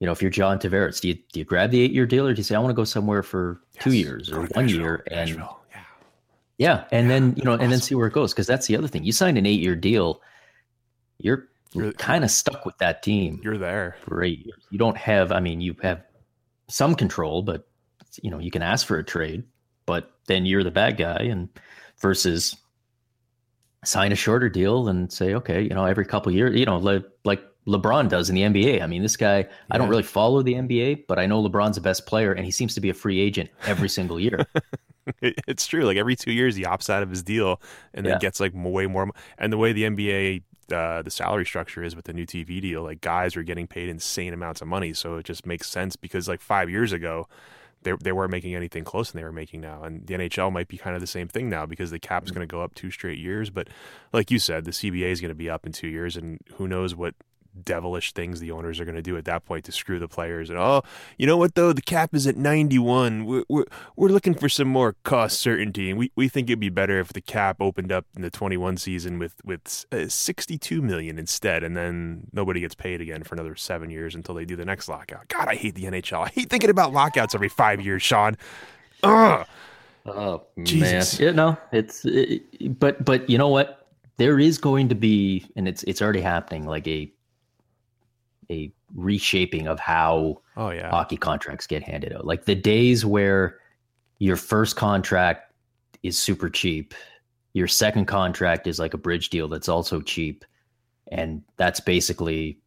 [0.00, 2.26] you know if you're john tavares do you do you grab the eight year deal
[2.26, 4.80] or do you say i want to go somewhere for two years or one Nashville,
[4.80, 5.82] year and Nashville, yeah.
[6.58, 8.88] Yeah, and then you know, and then see where it goes because that's the other
[8.88, 9.04] thing.
[9.04, 10.22] You signed an eight-year deal,
[11.18, 13.96] you're, You're- kind of stuck with that team you're there.
[14.06, 14.62] for eight years.
[14.70, 16.00] You don't have, I mean, you have
[16.68, 17.68] some control, but
[18.22, 19.44] you know, you can ask for a trade,
[19.84, 21.48] but then you're the bad guy, and
[22.00, 22.56] versus
[23.84, 27.04] sign a shorter deal and say, okay, you know, every couple years, you know, like
[27.24, 28.82] like LeBron does in the NBA.
[28.82, 29.46] I mean, this guy, yeah.
[29.70, 32.50] I don't really follow the NBA, but I know LeBron's the best player and he
[32.50, 34.46] seems to be a free agent every single year.
[35.20, 35.84] it's true.
[35.84, 37.60] Like every two years, he opts out of his deal
[37.92, 38.18] and then yeah.
[38.18, 39.10] gets like way more.
[39.38, 42.82] And the way the NBA, uh, the salary structure is with the new TV deal,
[42.82, 44.92] like guys are getting paid insane amounts of money.
[44.92, 47.28] So it just makes sense because like five years ago,
[47.82, 49.84] they, they weren't making anything close than they were making now.
[49.84, 52.30] And the NHL might be kind of the same thing now because the cap is
[52.30, 52.38] mm-hmm.
[52.38, 53.48] going to go up two straight years.
[53.48, 53.68] But
[54.12, 56.66] like you said, the CBA is going to be up in two years, and who
[56.66, 57.14] knows what
[57.64, 60.50] devilish things the owners are going to do at that point to screw the players.
[60.50, 60.82] And oh,
[61.18, 63.24] you know what though, the cap is at 91.
[63.24, 63.64] We're we're,
[63.96, 67.12] we're looking for some more cost certainty, and we, we think it'd be better if
[67.12, 71.76] the cap opened up in the 21 season with with uh, 62 million instead, and
[71.76, 75.28] then nobody gets paid again for another seven years until they do the next lockout.
[75.28, 76.26] God, I hate the NHL.
[76.26, 78.36] I hate thinking about lockouts every five years, Sean.
[79.02, 79.46] Ugh.
[80.06, 81.18] Oh Jesus.
[81.18, 83.88] man, yeah, no, it's it, but but you know what?
[84.18, 87.10] There is going to be, and it's it's already happening, like a
[88.50, 90.90] a reshaping of how oh, yeah.
[90.90, 92.26] hockey contracts get handed out.
[92.26, 93.58] Like the days where
[94.18, 95.52] your first contract
[96.02, 96.94] is super cheap,
[97.52, 100.44] your second contract is like a bridge deal that's also cheap,
[101.10, 102.58] and that's basically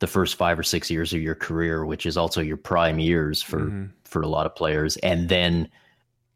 [0.00, 3.42] the first five or six years of your career, which is also your prime years
[3.42, 3.86] for mm-hmm.
[4.04, 4.96] for a lot of players.
[4.98, 5.68] And then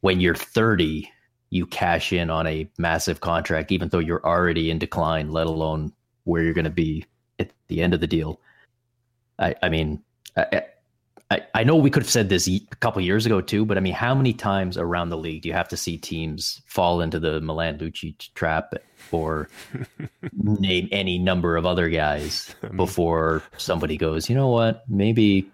[0.01, 1.09] when you're 30,
[1.51, 5.93] you cash in on a massive contract, even though you're already in decline, let alone
[6.25, 7.05] where you're going to be
[7.39, 8.41] at the end of the deal.
[9.39, 10.03] I, I mean,
[10.37, 10.63] I,
[11.31, 13.81] I, I know we could have said this a couple years ago too, but I
[13.81, 17.19] mean, how many times around the league do you have to see teams fall into
[17.19, 18.75] the Milan Lucic trap
[19.11, 19.49] or
[20.33, 25.51] name any number of other guys before somebody goes, you know what, maybe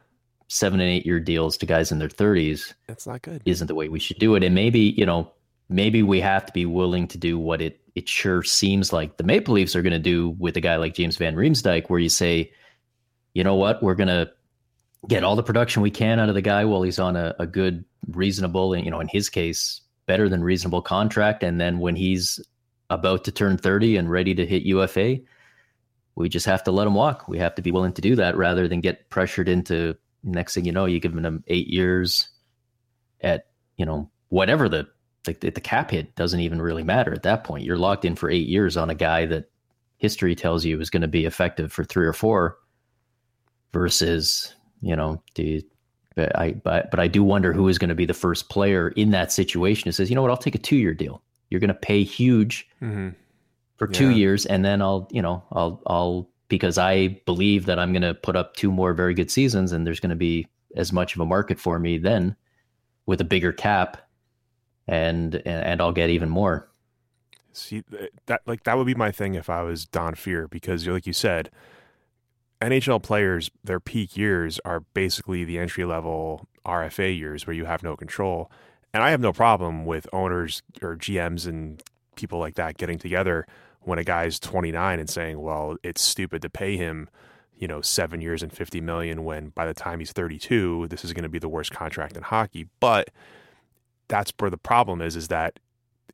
[0.49, 3.43] seven and eight year deals to guys in their 30s that's not good.
[3.45, 4.43] isn't the way we should do it.
[4.43, 5.31] And maybe you know
[5.69, 9.25] maybe we have to be willing to do what it it sure seems like the
[9.25, 12.09] maple leafs are going to do with a guy like james van riemsdyk where you
[12.09, 12.51] say
[13.35, 14.31] you know what, we're to
[15.07, 17.47] get all the production we can out of the guy while he's on a, a
[17.47, 21.43] good, reasonable, and you know, in his case, better than reasonable contract.
[21.43, 22.41] And then when he's
[22.91, 25.19] about to turn 30 and ready to hit UFA,
[26.15, 27.29] we just have to let him walk.
[27.29, 30.65] We have to be willing to do that rather than get pressured into next thing
[30.65, 32.29] you know, you give him um, eight years
[33.21, 34.89] at, you know, whatever the,
[35.25, 37.65] the, the cap hit doesn't even really matter at that point.
[37.65, 39.51] You're locked in for eight years on a guy that
[39.99, 42.59] history tells you is going to be effective for three or four
[43.73, 45.65] versus you know the
[46.19, 48.89] but I but but I do wonder who is going to be the first player
[48.89, 51.23] in that situation who says, you know what, I'll take a two year deal.
[51.49, 53.11] You're going to pay huge mm-hmm.
[53.77, 53.99] for yeah.
[53.99, 58.03] two years, and then I'll you know I'll I'll because I believe that I'm going
[58.03, 61.15] to put up two more very good seasons, and there's going to be as much
[61.15, 62.35] of a market for me then
[63.07, 63.97] with a bigger cap,
[64.89, 66.69] and and I'll get even more.
[67.53, 67.85] See
[68.27, 71.13] that like that would be my thing if I was Don Fehr because like you
[71.13, 71.51] said
[72.61, 77.83] NHL players, their peak years are basically the entry level RFA years where you have
[77.83, 78.51] no control.
[78.93, 81.83] And I have no problem with owners or GMs and
[82.17, 83.47] people like that getting together
[83.83, 87.09] when a guy's 29 and saying, well, it's stupid to pay him,
[87.57, 91.13] you know, seven years and 50 million when by the time he's 32, this is
[91.13, 92.67] going to be the worst contract in hockey.
[92.81, 93.11] But
[94.09, 95.59] that's where the problem is, is that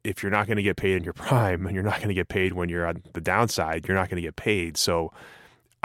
[0.02, 2.14] if you're not going to get paid in your prime and you're not going to
[2.14, 4.76] get paid when you're on the downside, you're not going to get paid.
[4.76, 5.12] So,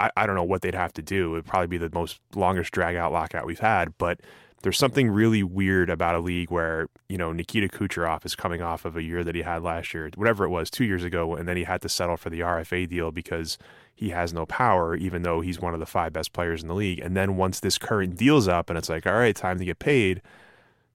[0.00, 1.30] I, I don't know what they'd have to do.
[1.30, 4.20] It would probably be the most longest drag out lockout we've had, but
[4.62, 8.84] there's something really weird about a league where you know Nikita Kucherov is coming off
[8.84, 11.48] of a year that he had last year, whatever it was, two years ago, and
[11.48, 13.58] then he had to settle for the RFA deal because
[13.94, 16.74] he has no power, even though he's one of the five best players in the
[16.74, 17.00] league.
[17.00, 19.78] And then once this current deal's up, and it's like, all right, time to get
[19.78, 20.22] paid.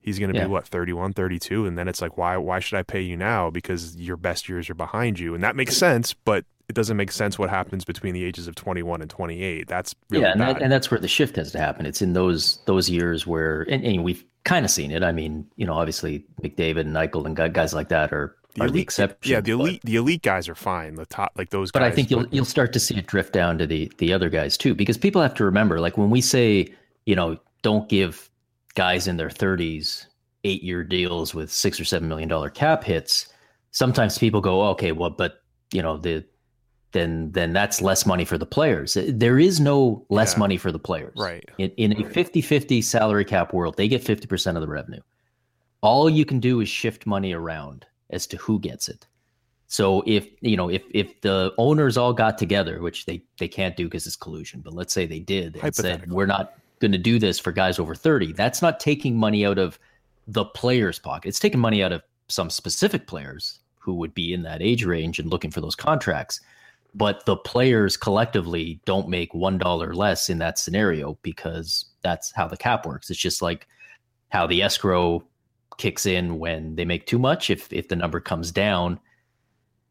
[0.06, 0.46] He's going to yeah.
[0.46, 2.38] be what 31, 32, and then it's like, why?
[2.38, 3.50] Why should I pay you now?
[3.50, 6.14] Because your best years are behind you, and that makes sense.
[6.14, 9.68] But it doesn't make sense what happens between the ages of 21 and 28.
[9.68, 11.88] That's really yeah, and, that, and, that's where the shift has to happen.
[11.88, 15.02] It's in those those years where, and, and we've kind of seen it.
[15.02, 18.66] I mean, you know, obviously McDavid and Eichel and guys like that are the, are
[18.66, 19.32] elite, the exception.
[19.32, 20.94] Yeah, the elite but, the elite guys are fine.
[20.96, 21.72] The top like those.
[21.72, 23.92] But guys, I think you'll but, you'll start to see it drift down to the
[23.98, 26.72] the other guys too, because people have to remember, like when we say,
[27.08, 28.30] you know, don't give
[28.76, 30.06] guys in their 30s
[30.46, 33.28] eight year deals with six or seven million dollar cap hits.
[33.72, 35.42] Sometimes people go, okay, well, but
[35.74, 36.24] you know the
[36.92, 38.98] then then that's less money for the players.
[39.10, 40.40] There is no less yeah.
[40.40, 41.16] money for the players.
[41.18, 41.44] Right.
[41.58, 45.02] In, in a 50-50 salary cap world, they get 50% of the revenue.
[45.82, 49.08] All you can do is shift money around as to who gets it.
[49.68, 53.76] So if you know if if the owners all got together, which they they can't
[53.76, 56.98] do because it's collusion, but let's say they did and said we're not going to
[56.98, 59.80] do this for guys over 30, that's not taking money out of
[60.28, 61.30] the players' pocket.
[61.30, 65.20] It's taking money out of some specific players who would be in that age range
[65.20, 66.40] and looking for those contracts
[66.96, 72.48] but the players collectively don't make one dollar less in that scenario because that's how
[72.48, 73.10] the cap works.
[73.10, 73.68] It's just like
[74.30, 75.22] how the escrow
[75.78, 77.50] kicks in when they make too much.
[77.50, 78.98] If if the number comes down,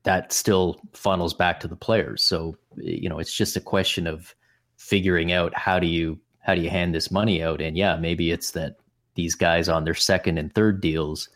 [0.04, 2.24] that still funnels back to the players.
[2.24, 4.34] So you know, it's just a question of
[4.78, 7.60] figuring out how do you how do you hand this money out?
[7.60, 8.76] And yeah, maybe it's that
[9.14, 11.28] these guys on their second and third deals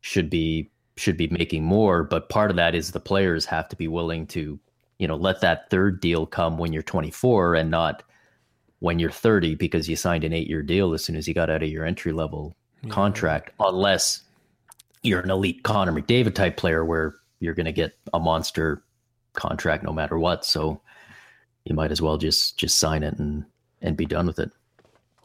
[0.00, 3.76] should be should be making more, but part of that is the players have to
[3.76, 4.58] be willing to,
[4.98, 8.02] you know, let that third deal come when you're 24 and not
[8.80, 11.62] when you're 30 because you signed an 8-year deal as soon as you got out
[11.62, 12.90] of your entry level yeah.
[12.90, 14.22] contract unless
[15.04, 18.82] you're an elite Connor McDavid type player where you're going to get a monster
[19.34, 20.44] contract no matter what.
[20.44, 20.80] So
[21.64, 23.44] you might as well just just sign it and
[23.80, 24.50] and be done with it.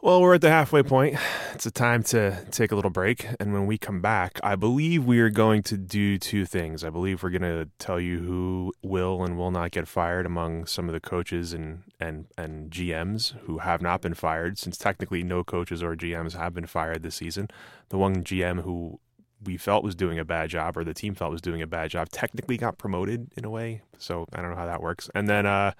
[0.04, 1.16] Well, we're at the halfway point.
[1.54, 3.26] It's a time to take a little break.
[3.40, 6.84] And when we come back, I believe we are going to do two things.
[6.84, 10.66] I believe we're going to tell you who will and will not get fired among
[10.66, 15.22] some of the coaches and, and, and GMs who have not been fired, since technically
[15.22, 17.48] no coaches or GMs have been fired this season.
[17.88, 19.00] The one GM who
[19.42, 21.88] we felt was doing a bad job or the team felt was doing a bad
[21.88, 23.80] job technically got promoted in a way.
[23.96, 25.08] So I don't know how that works.
[25.14, 25.72] And then, uh,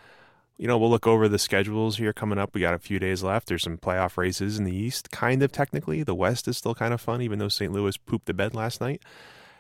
[0.57, 2.55] you know, we'll look over the schedules here coming up.
[2.55, 3.49] We got a few days left.
[3.49, 6.03] There's some playoff races in the East, kind of technically.
[6.03, 7.73] The West is still kind of fun, even though St.
[7.73, 9.03] Louis pooped the bed last night.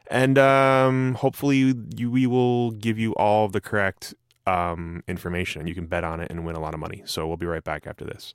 [0.09, 4.14] And um, hopefully, you, we will give you all the correct
[4.46, 7.02] um, information, you can bet on it and win a lot of money.
[7.07, 8.35] So we'll be right back after this.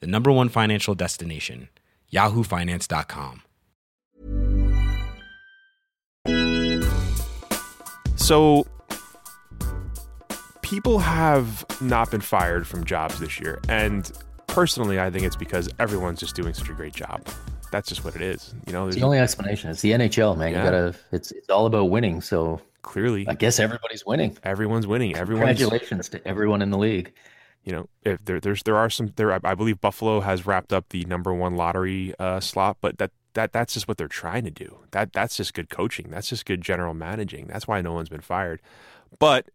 [0.00, 1.68] the number one financial destination,
[2.12, 3.42] yahoofinance.com.
[8.16, 8.66] So,
[10.62, 13.60] people have not been fired from jobs this year.
[13.68, 14.10] And
[14.46, 17.26] personally, I think it's because everyone's just doing such a great job.
[17.70, 18.54] That's just what it is.
[18.66, 19.70] You know, it's the only explanation.
[19.70, 20.52] It's the NHL, man.
[20.52, 20.58] Yeah.
[20.58, 20.94] You gotta.
[21.12, 22.20] It's it's all about winning.
[22.20, 24.36] So clearly, I guess everybody's winning.
[24.42, 25.16] Everyone's winning.
[25.16, 27.12] Everyone's congratulations to everyone in the league
[27.68, 30.88] you know, if there, there's there are some there, I believe Buffalo has wrapped up
[30.88, 34.50] the number one lottery uh, slot, but that that that's just what they're trying to
[34.50, 34.78] do.
[34.92, 36.08] That that's just good coaching.
[36.08, 37.46] That's just good general managing.
[37.46, 38.62] That's why no one's been fired.
[39.18, 39.50] But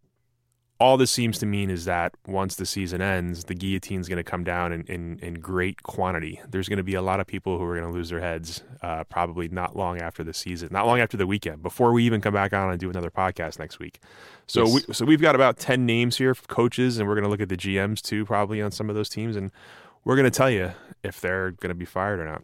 [0.80, 4.24] all this seems to mean is that once the season ends, the guillotine's going to
[4.24, 6.42] come down in, in, in, great quantity.
[6.50, 8.64] There's going to be a lot of people who are going to lose their heads
[8.82, 12.22] uh, probably not long after the season, not long after the weekend, before we even
[12.22, 14.00] come back on and do another podcast next week.
[14.48, 14.88] So, yes.
[14.88, 17.42] we, so we've got about 10 names here of coaches, and we're going to look
[17.42, 19.52] at the GMs too, probably on some of those teams, and
[20.04, 20.72] we're going to tell you
[21.04, 22.44] if they're going to be fired or not.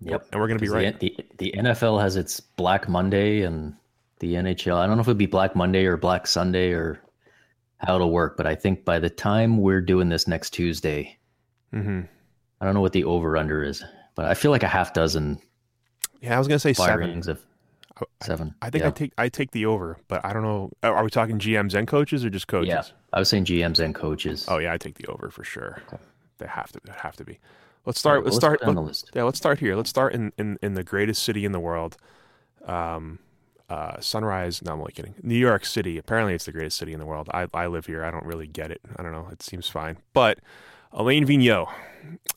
[0.00, 0.26] Yep.
[0.32, 0.98] And we're going to be right.
[0.98, 3.76] The, the, the NFL has its Black Monday, and
[4.18, 7.00] the NHL, I don't know if it would be Black Monday or Black Sunday or
[7.82, 11.18] how it'll work, but I think by the time we're doing this next Tuesday,
[11.72, 12.02] mm-hmm.
[12.60, 15.40] I don't know what the over under is, but I feel like a half dozen.
[16.20, 17.28] Yeah, I was gonna say seven.
[17.28, 17.40] Of
[18.22, 18.54] seven.
[18.62, 18.88] I, I think yeah.
[18.88, 20.70] I take I take the over, but I don't know.
[20.82, 22.68] Are we talking GMs and coaches or just coaches?
[22.68, 24.46] Yeah, I was saying GMs and coaches.
[24.48, 25.82] Oh yeah, I take the over for sure.
[25.88, 26.02] Okay.
[26.38, 27.38] They have to they have to be.
[27.84, 28.18] Let's start.
[28.18, 28.76] Right, let's, let's start.
[28.76, 29.74] Let, yeah, let's start here.
[29.74, 31.96] Let's start in, in, in the greatest city in the world.
[32.64, 33.18] Um,
[33.72, 34.60] uh, Sunrise.
[34.60, 35.14] No, I'm only kidding.
[35.22, 35.96] New York City.
[35.96, 37.30] Apparently, it's the greatest city in the world.
[37.32, 38.04] I, I live here.
[38.04, 38.82] I don't really get it.
[38.96, 39.28] I don't know.
[39.32, 39.96] It seems fine.
[40.12, 40.40] But
[40.92, 41.72] Alain Vigneault,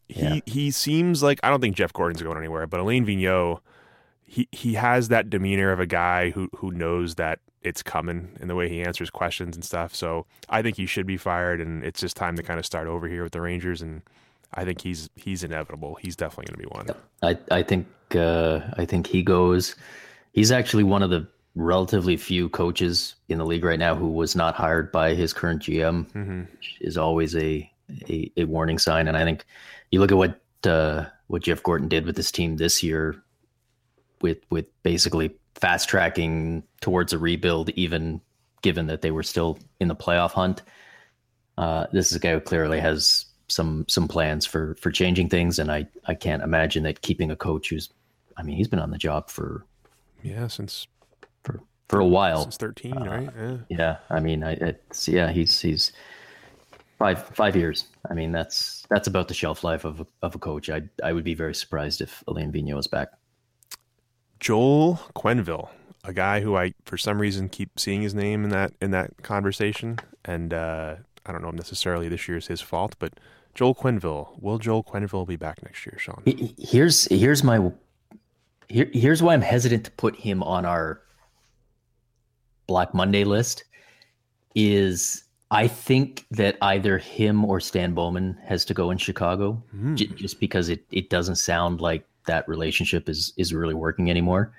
[0.07, 0.39] he yeah.
[0.45, 2.65] he seems like I don't think Jeff Gorton's going anywhere.
[2.67, 3.59] But Alain Vigneault,
[4.25, 8.47] he he has that demeanor of a guy who who knows that it's coming in
[8.47, 9.93] the way he answers questions and stuff.
[9.93, 12.87] So I think he should be fired, and it's just time to kind of start
[12.87, 13.81] over here with the Rangers.
[13.81, 14.03] And
[14.53, 15.95] I think he's he's inevitable.
[15.95, 17.37] He's definitely going to be one.
[17.51, 19.75] I I think uh, I think he goes.
[20.35, 24.35] He's actually one of the relatively few coaches in the league right now who was
[24.35, 26.41] not hired by his current GM, mm-hmm.
[26.51, 27.71] which is always a,
[28.09, 29.07] a, a warning sign.
[29.07, 29.45] And I think
[29.91, 33.23] you look at what uh, what Jeff Gorton did with this team this year,
[34.19, 38.19] with with basically fast tracking towards a rebuild, even
[38.61, 40.63] given that they were still in the playoff hunt.
[41.57, 45.59] Uh, this is a guy who clearly has some some plans for for changing things,
[45.59, 47.89] and I I can't imagine that keeping a coach who's,
[48.35, 49.65] I mean, he's been on the job for
[50.25, 50.87] yeah, since
[51.43, 52.43] for for a while.
[52.43, 53.29] Since thirteen, uh, right?
[53.37, 53.57] Yeah.
[53.69, 55.91] Yeah, I mean, I, it's yeah, he's he's
[56.97, 57.85] five five years.
[58.09, 60.69] I mean, that's that's about the shelf life of of a coach.
[60.69, 63.09] I I would be very surprised if Alain Vigneault is back.
[64.39, 65.69] Joel Quenneville,
[66.03, 69.21] a guy who I for some reason keep seeing his name in that in that
[69.21, 70.95] conversation, and uh,
[71.25, 73.13] I don't know if necessarily this year is his fault, but
[73.53, 76.23] Joel Quenneville, will Joel Quenneville be back next year, Sean?
[76.57, 77.71] Here's here's my
[78.69, 81.01] here, here's why I'm hesitant to put him on our
[82.67, 83.63] Black Monday list.
[84.55, 89.95] Is I think that either him or Stan Bowman has to go in Chicago, mm.
[89.95, 94.53] j- just because it it doesn't sound like that relationship is is really working anymore.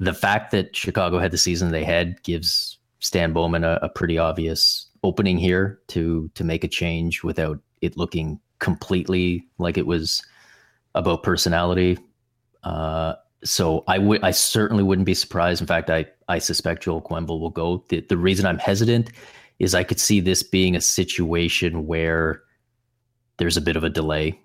[0.00, 4.18] The fact that Chicago had the season they had gives Stan Bowman a, a pretty
[4.18, 10.22] obvious opening here to to make a change without it looking completely like it was
[10.94, 11.98] about personality.
[12.62, 13.14] Uh,
[13.44, 15.60] so I would I certainly wouldn't be surprised.
[15.60, 17.84] In fact, I I suspect Joel Quenneville will go.
[17.88, 19.10] The, the reason I'm hesitant
[19.58, 22.42] is I could see this being a situation where
[23.36, 24.38] there's a bit of a delay,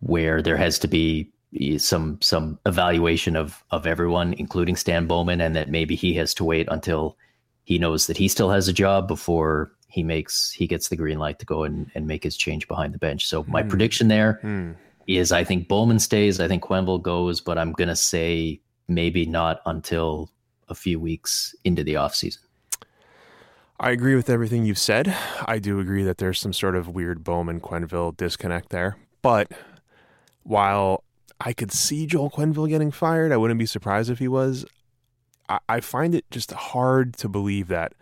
[0.00, 1.30] where there has to be
[1.78, 6.44] some some evaluation of of everyone, including Stan Bowman, and that maybe he has to
[6.44, 7.16] wait until
[7.64, 11.18] he knows that he still has a job before he makes he gets the green
[11.18, 13.26] light to go and, and make his change behind the bench.
[13.26, 13.68] So my mm.
[13.68, 14.74] prediction there mm.
[15.08, 19.60] Is I think Bowman stays, I think Quenneville goes, but I'm gonna say maybe not
[19.66, 20.30] until
[20.68, 22.38] a few weeks into the offseason.
[23.80, 25.14] I agree with everything you've said.
[25.46, 28.96] I do agree that there's some sort of weird Bowman Quenneville disconnect there.
[29.22, 29.52] But
[30.42, 31.04] while
[31.40, 34.66] I could see Joel Quenneville getting fired, I wouldn't be surprised if he was.
[35.48, 37.92] I, I find it just hard to believe that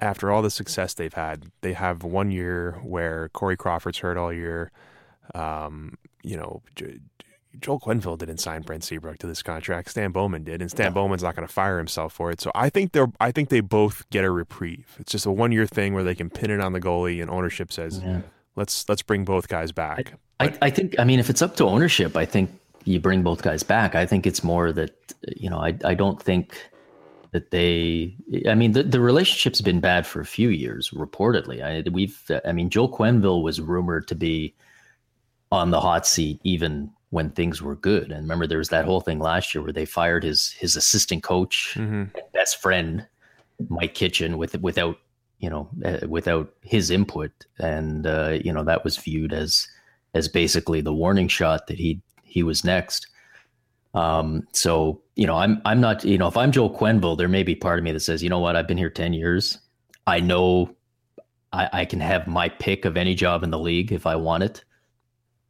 [0.00, 4.32] after all the success they've had, they have one year where Corey Crawford's hurt all
[4.32, 4.70] year.
[5.34, 6.98] Um, you know, J-
[7.60, 9.90] Joel Quenneville didn't sign Brent Seabrook to this contract.
[9.90, 12.40] Stan Bowman did, and Stan Bowman's not going to fire himself for it.
[12.40, 14.96] So I think they're I think they both get a reprieve.
[14.98, 17.30] It's just a one year thing where they can pin it on the goalie, and
[17.30, 18.20] ownership says, yeah.
[18.54, 21.56] "Let's let's bring both guys back." I, I, I think I mean if it's up
[21.56, 22.50] to ownership, I think
[22.84, 23.94] you bring both guys back.
[23.94, 24.94] I think it's more that
[25.36, 26.70] you know I I don't think
[27.32, 28.16] that they
[28.48, 32.52] i mean the, the relationship's been bad for a few years reportedly I, we've i
[32.52, 34.54] mean joel quenneville was rumored to be
[35.50, 39.00] on the hot seat even when things were good and remember there was that whole
[39.00, 42.04] thing last year where they fired his his assistant coach mm-hmm.
[42.34, 43.06] best friend
[43.68, 44.96] mike kitchen with without
[45.38, 49.66] you know uh, without his input and uh, you know that was viewed as
[50.14, 53.06] as basically the warning shot that he he was next
[53.94, 57.42] um, so you know, I'm I'm not you know if I'm Joel Quenneville, there may
[57.42, 59.58] be part of me that says, you know what, I've been here ten years.
[60.06, 60.74] I know
[61.52, 64.44] I, I can have my pick of any job in the league if I want
[64.44, 64.64] it.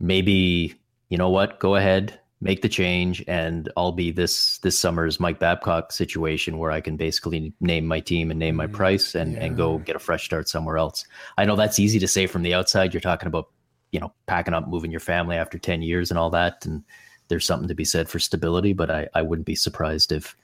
[0.01, 0.74] Maybe
[1.09, 5.38] you know what, go ahead, make the change, and I'll be this this summer's Mike
[5.38, 9.34] Babcock situation where I can basically name my team and name my mm, price and
[9.34, 9.44] yeah.
[9.44, 11.05] and go get a fresh start somewhere else.
[11.36, 12.92] I know that's easy to say from the outside.
[12.92, 13.49] You're talking about
[13.92, 16.84] you know packing up, moving your family after ten years and all that, and
[17.28, 20.36] there's something to be said for stability, but I, I wouldn't be surprised if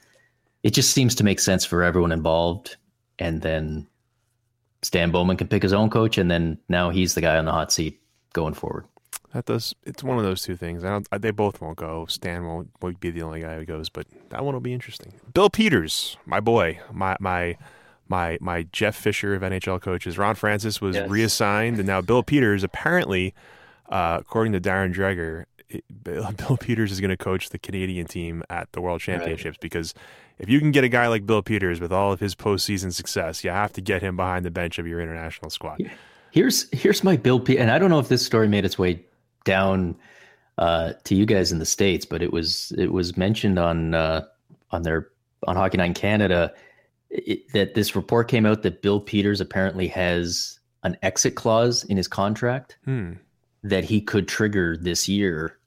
[0.62, 2.76] it just seems to make sense for everyone involved.
[3.18, 3.86] And then
[4.82, 7.52] Stan Bowman can pick his own coach, and then now he's the guy on the
[7.52, 8.00] hot seat
[8.32, 8.86] going forward.
[9.34, 9.74] That does.
[9.82, 10.84] It's one of those two things.
[10.84, 11.08] I don't.
[11.20, 12.06] They both won't go.
[12.06, 15.12] Stan won't, won't be the only guy who goes, but that one will be interesting.
[15.34, 17.56] Bill Peters, my boy, my my
[18.08, 20.16] my my Jeff Fisher of NHL coaches.
[20.16, 21.10] Ron Francis was yes.
[21.10, 23.34] reassigned, and now Bill Peters apparently,
[23.88, 25.46] uh, according to Darren Dreger,
[26.04, 29.60] Bill, Bill Peters is going to coach the Canadian team at the World Championships right.
[29.60, 29.94] because
[30.38, 33.42] if you can get a guy like Bill Peters with all of his postseason success,
[33.42, 35.80] you have to get him behind the bench of your international squad.
[36.30, 39.00] Here's here's my Bill P, and I don't know if this story made its way
[39.44, 39.96] down
[40.58, 44.24] uh, to you guys in the states, but it was it was mentioned on uh,
[44.70, 45.08] on their
[45.46, 46.52] on Hockey Night in Canada
[47.10, 51.96] it, that this report came out that Bill Peters apparently has an exit clause in
[51.96, 52.78] his contract.
[52.84, 53.14] Hmm
[53.64, 55.58] that he could trigger this year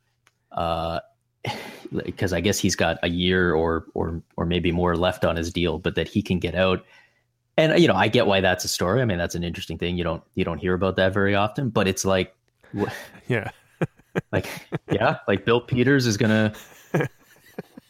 [0.54, 1.00] uh,
[2.06, 5.52] because I guess he's got a year or or or maybe more left on his
[5.52, 6.86] deal, but that he can get out.
[7.58, 9.02] And you know, I get why that's a story.
[9.02, 9.98] I mean, that's an interesting thing.
[9.98, 12.36] You don't you don't hear about that very often, but it's like,
[13.28, 13.50] yeah,
[14.32, 14.48] like
[14.92, 16.54] yeah, like Bill Peters is gonna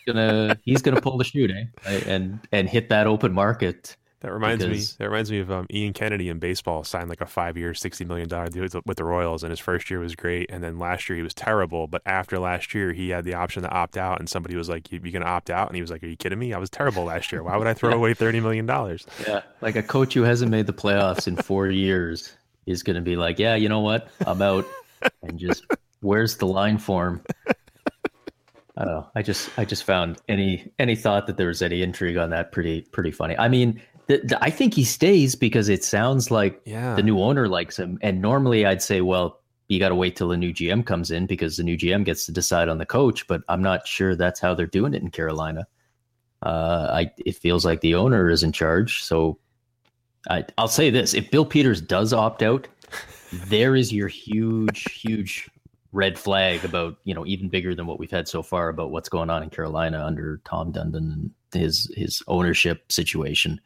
[0.07, 1.99] gonna he's gonna pull the shoot, eh?
[2.07, 4.93] And and hit that open market that reminds because...
[4.93, 4.95] me.
[4.97, 8.27] That reminds me of um, Ian Kennedy in baseball signed like a five-year, sixty million
[8.27, 11.17] dollar deal with the Royals, and his first year was great, and then last year
[11.17, 11.85] he was terrible.
[11.87, 14.91] But after last year, he had the option to opt out, and somebody was like,
[14.91, 16.53] "You, you gonna opt out?" And he was like, "Are you kidding me?
[16.53, 17.43] I was terrible last year.
[17.43, 20.65] Why would I throw away thirty million dollars?" Yeah, like a coach who hasn't made
[20.65, 24.09] the playoffs in four years is gonna be like, "Yeah, you know what?
[24.25, 24.65] I'm out,"
[25.21, 25.63] and just
[26.01, 27.21] where's the line form?
[28.77, 29.07] I don't know.
[29.15, 32.51] I just I just found any any thought that there was any intrigue on that
[32.51, 33.37] pretty pretty funny.
[33.37, 36.95] I mean, the, the, I think he stays because it sounds like yeah.
[36.95, 37.97] the new owner likes him.
[38.01, 41.25] And normally I'd say, well, you got to wait till the new GM comes in
[41.25, 43.27] because the new GM gets to decide on the coach.
[43.27, 45.67] But I'm not sure that's how they're doing it in Carolina.
[46.41, 49.03] Uh, I it feels like the owner is in charge.
[49.03, 49.39] So
[50.29, 52.67] I, I'll say this: if Bill Peters does opt out,
[53.47, 55.49] there is your huge, huge
[55.97, 59.09] red flag about you know even bigger than what we've had so far about what's
[59.09, 63.59] going on in Carolina under Tom Dundon and his his ownership situation.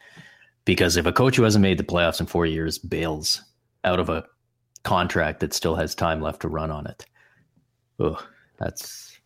[0.63, 3.43] Because if a coach who hasn't made the playoffs in four years bails
[3.83, 4.23] out of a
[4.83, 7.05] contract that still has time left to run on it.
[7.99, 8.23] Ugh,
[8.57, 9.19] that's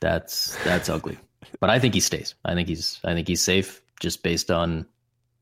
[0.00, 1.16] that's that's ugly.
[1.60, 2.34] But I think he stays.
[2.44, 4.86] I think he's I think he's safe just based on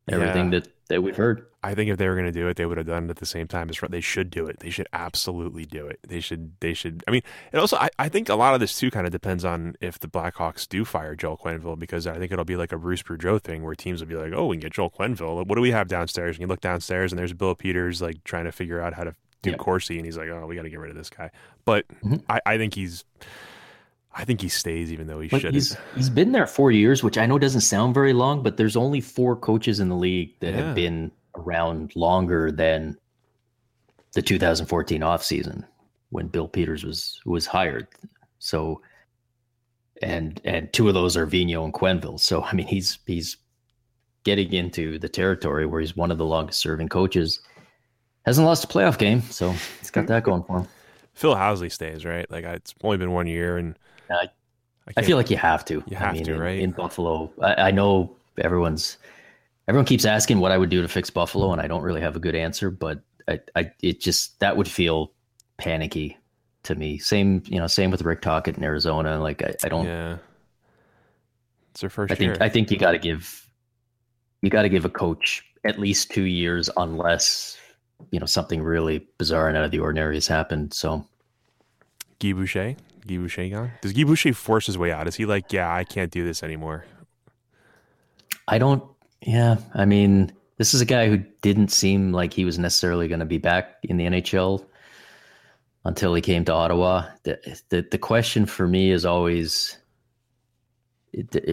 [0.08, 0.60] everything yeah.
[0.60, 1.46] that that we've heard.
[1.64, 3.16] I think if they were going to do it, they would have done it at
[3.16, 4.58] the same time as they should do it.
[4.58, 6.00] They should absolutely do it.
[6.06, 6.52] They should.
[6.60, 7.04] They should.
[7.06, 7.22] I mean,
[7.52, 10.00] and also, I, I think a lot of this too kind of depends on if
[10.00, 13.40] the Blackhawks do fire Joel Quenneville because I think it'll be like a Bruce Boudreau
[13.40, 15.46] thing where teams will be like, "Oh, we can get Joel Quenneville.
[15.46, 18.44] What do we have downstairs?" And you look downstairs and there's Bill Peters like trying
[18.44, 19.58] to figure out how to do yep.
[19.58, 21.30] Corsi, and he's like, "Oh, we got to get rid of this guy."
[21.64, 22.16] But mm-hmm.
[22.28, 23.04] I, I think he's.
[24.14, 25.54] I think he stays, even though he should.
[25.54, 28.76] He's he's been there four years, which I know doesn't sound very long, but there's
[28.76, 30.66] only four coaches in the league that yeah.
[30.66, 32.96] have been around longer than
[34.12, 35.64] the 2014 offseason
[36.10, 37.88] when Bill Peters was was hired.
[38.38, 38.82] So,
[40.02, 42.20] and and two of those are Vino and Quenneville.
[42.20, 43.38] So I mean, he's he's
[44.24, 47.40] getting into the territory where he's one of the longest serving coaches
[48.24, 49.50] hasn't lost a playoff game, so
[49.80, 50.68] he's got that going for him.
[51.14, 52.30] Phil Housley stays, right?
[52.30, 53.78] Like it's only been one year, and
[54.12, 54.26] uh,
[54.88, 55.82] I, I, feel like you have to.
[55.86, 56.58] You have I mean, to, right?
[56.58, 58.98] In, in Buffalo, I, I, know everyone's
[59.68, 62.16] everyone keeps asking what I would do to fix Buffalo, and I don't really have
[62.16, 62.70] a good answer.
[62.70, 65.12] But I, I it just that would feel
[65.56, 66.18] panicky
[66.64, 66.98] to me.
[66.98, 69.20] Same, you know, same with Rick Tocchet in Arizona.
[69.20, 69.86] Like I, I don't.
[69.86, 70.18] Yeah.
[71.70, 72.40] It's their first I think.
[72.40, 73.46] I think you got to give
[74.42, 77.56] you got to give a coach at least two years, unless
[78.10, 80.74] you know something really bizarre and out of the ordinary has happened.
[80.74, 81.06] So,
[82.18, 82.76] Guy Boucher,
[83.06, 83.72] Guy Boucher gone?
[83.80, 85.08] Does Guy Boucher force his way out?
[85.08, 86.84] Is he like, yeah, I can't do this anymore?
[88.48, 88.82] I don't.
[89.20, 93.20] Yeah, I mean, this is a guy who didn't seem like he was necessarily going
[93.20, 94.64] to be back in the NHL
[95.84, 97.06] until he came to Ottawa.
[97.22, 99.76] The the, the question for me is always: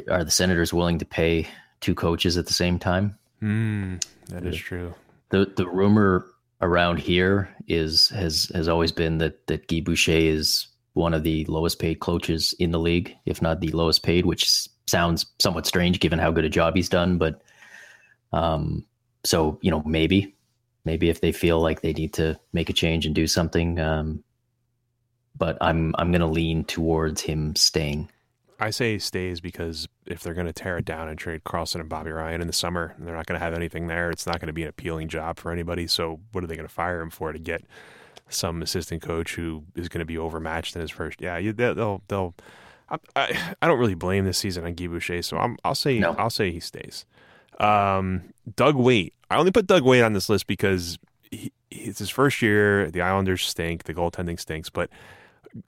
[0.09, 1.47] Are the Senators willing to pay
[1.81, 3.17] two coaches at the same time?
[3.41, 4.93] Mm, that is true.
[5.29, 6.25] The the rumor
[6.61, 10.67] around here is has has always been that that Guy Boucher is
[10.99, 14.67] one of the lowest paid coaches in the league, if not the lowest paid, which
[14.85, 17.17] sounds somewhat strange given how good a job he's done.
[17.17, 17.41] But
[18.33, 18.85] um,
[19.23, 20.35] so you know, maybe
[20.85, 24.23] maybe if they feel like they need to make a change and do something, um,
[25.37, 28.09] but I'm I'm going to lean towards him staying.
[28.61, 31.87] I say stays because if they're going to tear it down and trade Karlsson and
[31.87, 34.11] Bobby Ryan in the summer, they're not going to have anything there.
[34.11, 35.87] It's not going to be an appealing job for anybody.
[35.87, 37.63] So what are they going to fire him for to get
[38.29, 41.21] some assistant coach who is going to be overmatched in his first?
[41.21, 42.33] Yeah, they'll they'll.
[42.89, 45.99] I, I, I don't really blame this season on Guy Boucher, so i will say
[45.99, 46.13] no.
[46.13, 47.05] I'll say he stays.
[47.59, 49.13] Um, Doug Weight.
[49.29, 50.97] I only put Doug Weight on this list because
[51.29, 52.89] he, it's his first year.
[52.89, 53.83] The Islanders stink.
[53.83, 54.69] The goaltending stinks.
[54.69, 54.89] But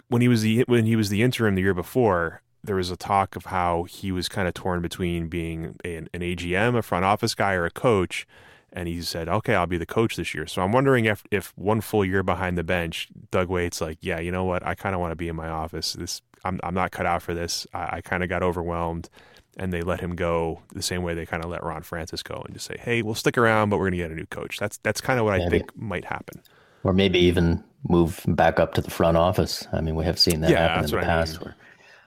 [0.08, 2.98] when he was the when he was the interim the year before, there was a
[2.98, 7.06] talk of how he was kind of torn between being an, an AGM, a front
[7.06, 8.28] office guy, or a coach.
[8.74, 11.52] And he said, "Okay, I'll be the coach this year." So I'm wondering if, if
[11.58, 14.66] one full year behind the bench, Doug Weight's like, "Yeah, you know what?
[14.66, 15.94] I kind of want to be in my office.
[15.94, 17.68] This, I'm, I'm not cut out for this.
[17.74, 19.10] I, I kind of got overwhelmed."
[19.58, 22.42] And they let him go the same way they kind of let Ron Francis go,
[22.46, 24.58] and just say, "Hey, we'll stick around, but we're going to get a new coach."
[24.58, 25.46] That's that's kind of what maybe.
[25.46, 26.42] I think might happen.
[26.84, 29.68] Or maybe even move back up to the front office.
[29.74, 31.36] I mean, we have seen that yeah, happen in the past.
[31.36, 31.44] I mean.
[31.44, 31.56] where,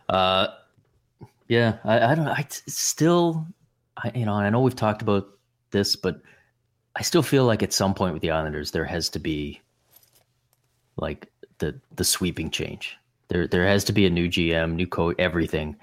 [0.09, 0.47] uh,
[1.49, 2.29] yeah, I, I don't.
[2.29, 3.47] I still,
[3.97, 5.29] I, you know, I know we've talked about
[5.71, 6.23] this, but
[6.97, 9.61] I still feel like at some point with the Islanders there has to be
[10.97, 11.29] like
[11.59, 12.97] the the sweeping change.
[13.29, 15.77] There there has to be a new GM, new coach, everything.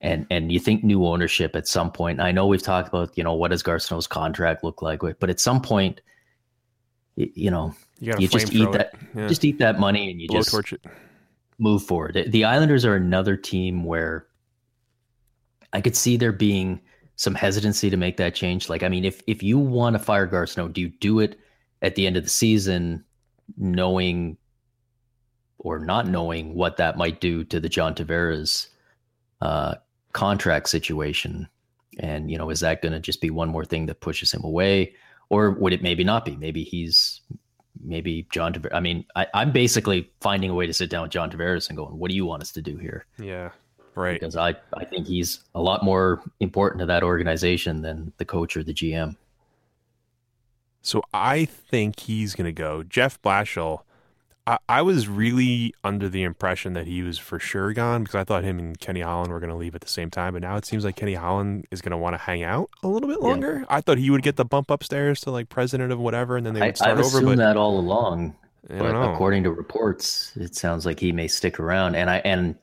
[0.00, 2.20] And and you think new ownership at some point.
[2.20, 5.30] I know we've talked about, you know, what does Garth Snow's contract look like, but
[5.30, 6.00] at some point
[7.16, 9.28] you know, you, you just eat that yeah.
[9.28, 10.74] just eat that money and you Blow just
[11.58, 12.26] move forward.
[12.28, 14.26] The Islanders are another team where
[15.72, 16.80] I could see there being
[17.16, 18.68] some hesitancy to make that change.
[18.68, 21.38] Like, I mean, if if you want to fire Garth Snow, do you do it
[21.80, 23.04] at the end of the season,
[23.56, 24.36] knowing
[25.58, 28.68] or not knowing what that might do to the John Tavares
[29.40, 29.74] uh,
[30.12, 31.48] contract situation?
[31.98, 34.42] And you know, is that going to just be one more thing that pushes him
[34.44, 34.94] away,
[35.28, 36.36] or would it maybe not be?
[36.36, 37.20] Maybe he's
[37.84, 38.74] maybe John Tavares.
[38.74, 41.76] I mean, I, I'm basically finding a way to sit down with John Tavares and
[41.76, 43.50] going, "What do you want us to do here?" Yeah.
[43.94, 44.14] Right.
[44.18, 48.56] Because I, I think he's a lot more important to that organization than the coach
[48.56, 49.16] or the GM.
[50.80, 52.82] So I think he's going to go.
[52.82, 53.82] Jeff Blashill,
[54.46, 58.24] I, I was really under the impression that he was for sure gone because I
[58.24, 60.32] thought him and Kenny Holland were going to leave at the same time.
[60.32, 62.88] But now it seems like Kenny Holland is going to want to hang out a
[62.88, 63.28] little bit Yeah.
[63.28, 63.64] longer.
[63.68, 66.54] I thought he would get the bump upstairs to like president of whatever, and then
[66.54, 67.18] they would start I've over.
[67.18, 68.34] assumed But that all along.
[68.68, 71.94] But according to reports, it sounds like he may stick around.
[71.94, 72.56] And I and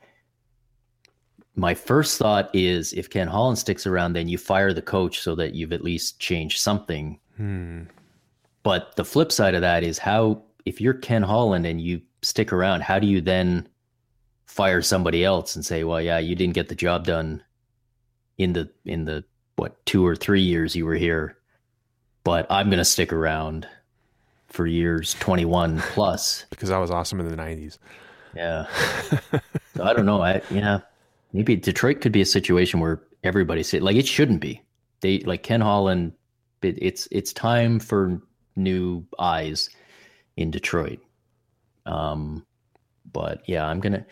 [1.60, 5.36] my first thought is if Ken Holland sticks around, then you fire the coach so
[5.36, 7.20] that you've at least changed something.
[7.36, 7.84] Hmm.
[8.64, 12.53] But the flip side of that is how if you're Ken Holland and you stick
[12.53, 13.68] around, how do you then
[14.45, 17.43] fire somebody else and say, "Well, yeah, you didn't get the job done
[18.38, 19.24] in the in the
[19.57, 21.38] what two or three years you were here,
[22.24, 23.68] but I'm going to stick around
[24.47, 27.78] for years 21 plus." because I was awesome in the '90s.
[28.36, 28.68] Yeah.
[29.76, 30.22] so I don't know.
[30.22, 30.80] I yeah,
[31.34, 34.62] maybe Detroit could be a situation where everybody say like it shouldn't be.
[35.02, 36.14] They like Ken Holland.
[36.62, 38.22] It, it's it's time for
[38.56, 39.70] new eyes
[40.38, 41.00] in Detroit.
[41.86, 42.46] Um,
[43.12, 44.06] but yeah, I'm gonna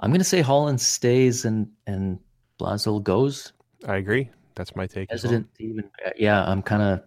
[0.00, 2.18] I'm gonna say Holland stays and and
[2.58, 3.52] Blashill goes.
[3.86, 4.30] I agree.
[4.54, 5.08] That's my take.
[5.08, 5.16] well.
[5.16, 5.90] Hesitant to even.
[6.16, 7.02] Yeah, I'm kind of.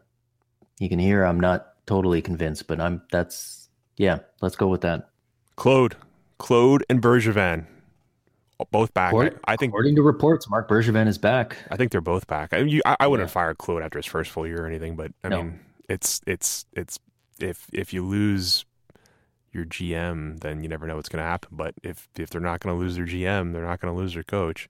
[0.79, 3.01] You can hear I'm not totally convinced, but I'm.
[3.11, 4.19] That's yeah.
[4.41, 5.09] Let's go with that.
[5.55, 5.95] Claude,
[6.37, 7.65] Claude, and Bergevin,
[8.71, 9.07] both back.
[9.07, 9.71] I, According, I think.
[9.71, 11.57] according to reports, Mark Bergevin is back.
[11.69, 12.53] I think they're both back.
[12.53, 13.33] I, you, I, I wouldn't Yeah.
[13.33, 15.43] fire Claude after his first full year or anything, but I No.
[15.43, 16.99] mean, it's it's it's
[17.39, 18.65] if if you lose
[19.51, 21.49] your GM, then you never know what's going to happen.
[21.51, 24.13] But if if they're not going to lose their GM, they're not going to lose
[24.13, 24.69] their coach.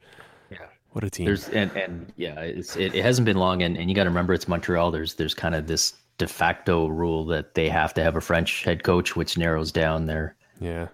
[0.51, 0.57] Yeah.
[0.91, 1.25] What a team!
[1.25, 4.09] There's and and yeah, it's it, it hasn't been long, and, and you got to
[4.09, 4.91] remember it's Montreal.
[4.91, 8.63] There's there's kind of this de facto rule that they have to have a French
[8.63, 10.35] head coach, which narrows down their.
[10.59, 10.87] yeah,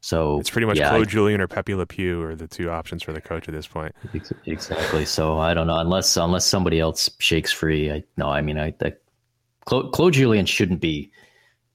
[0.00, 3.02] So it's pretty much yeah, Claude Julien or Pepe Le Pew are the two options
[3.02, 3.94] for the coach at this point.
[4.46, 5.04] exactly.
[5.04, 7.92] So I don't know unless unless somebody else shakes free.
[7.92, 9.02] I no, I mean I that
[9.66, 11.10] Claude, Claude Julien shouldn't be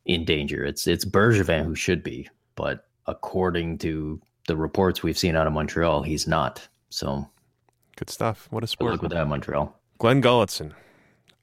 [0.05, 0.65] in danger.
[0.65, 5.53] It's it's Bergevin who should be, but according to the reports we've seen out of
[5.53, 6.67] Montreal, he's not.
[6.89, 7.29] So
[7.95, 8.47] Good stuff.
[8.51, 8.91] What a good sport.
[8.91, 9.73] luck with that, Montreal.
[9.99, 10.73] Glen Gulutzan.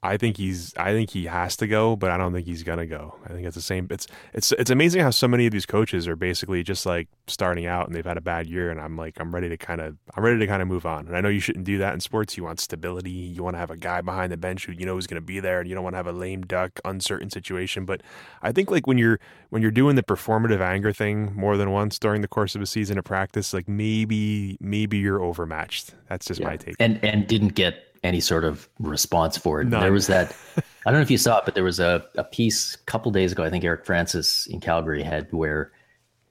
[0.05, 0.75] I think he's.
[0.77, 3.15] I think he has to go, but I don't think he's gonna go.
[3.25, 3.87] I think it's the same.
[3.89, 7.67] It's it's it's amazing how so many of these coaches are basically just like starting
[7.67, 9.97] out and they've had a bad year, and I'm like, I'm ready to kind of,
[10.17, 11.07] I'm ready to kind of move on.
[11.07, 12.37] And I know you shouldn't do that in sports.
[12.37, 13.11] You want stability.
[13.11, 15.25] You want to have a guy behind the bench who you know is going to
[15.25, 17.85] be there, and you don't want to have a lame duck, uncertain situation.
[17.85, 18.03] But
[18.43, 22.01] I think like when you're when you're doing the performative anger thing more than once
[22.01, 25.95] during the course of a season of practice, like maybe maybe you're overmatched.
[26.09, 26.75] That's just my take.
[26.81, 29.69] and and didn't get any sort of response for it.
[29.69, 29.81] None.
[29.81, 30.35] There was that.
[30.57, 33.13] I don't know if you saw it, but there was a, a piece a couple
[33.13, 33.45] days ago.
[33.45, 35.73] I think Eric Francis in Calgary had where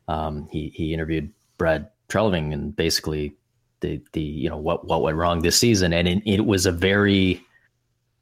[0.08, 3.36] um, he he interviewed Brad Treliving and basically
[3.80, 6.72] the the you know what what went wrong this season, and it, it was a
[6.72, 7.44] very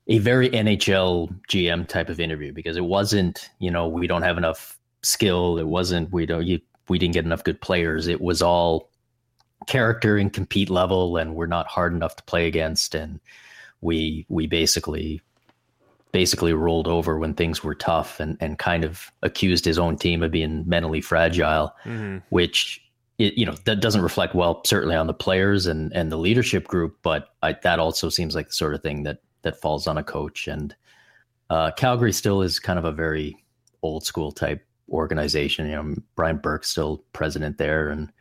[0.08, 4.38] a very NHL GM type of interview because it wasn't you know we don't have
[4.38, 5.58] enough skill.
[5.58, 8.08] It wasn't we don't you, we didn't get enough good players.
[8.08, 8.90] It was all
[9.68, 12.96] character and compete level and we're not hard enough to play against.
[12.96, 13.20] And
[13.82, 15.22] we we basically
[16.12, 20.24] basically rolled over when things were tough and and kind of accused his own team
[20.24, 22.24] of being mentally fragile Mhm.
[22.30, 22.82] which
[23.20, 26.66] it, you know that doesn't reflect well certainly on the players and and the leadership
[26.68, 29.98] group but I, that also seems like the sort of thing that that falls on
[29.98, 30.48] a coach.
[30.48, 30.76] And
[31.50, 33.38] uh, Calgary still is kind of a very
[33.84, 35.68] old school type organization.
[35.70, 38.12] You know Brian Burke's still president there and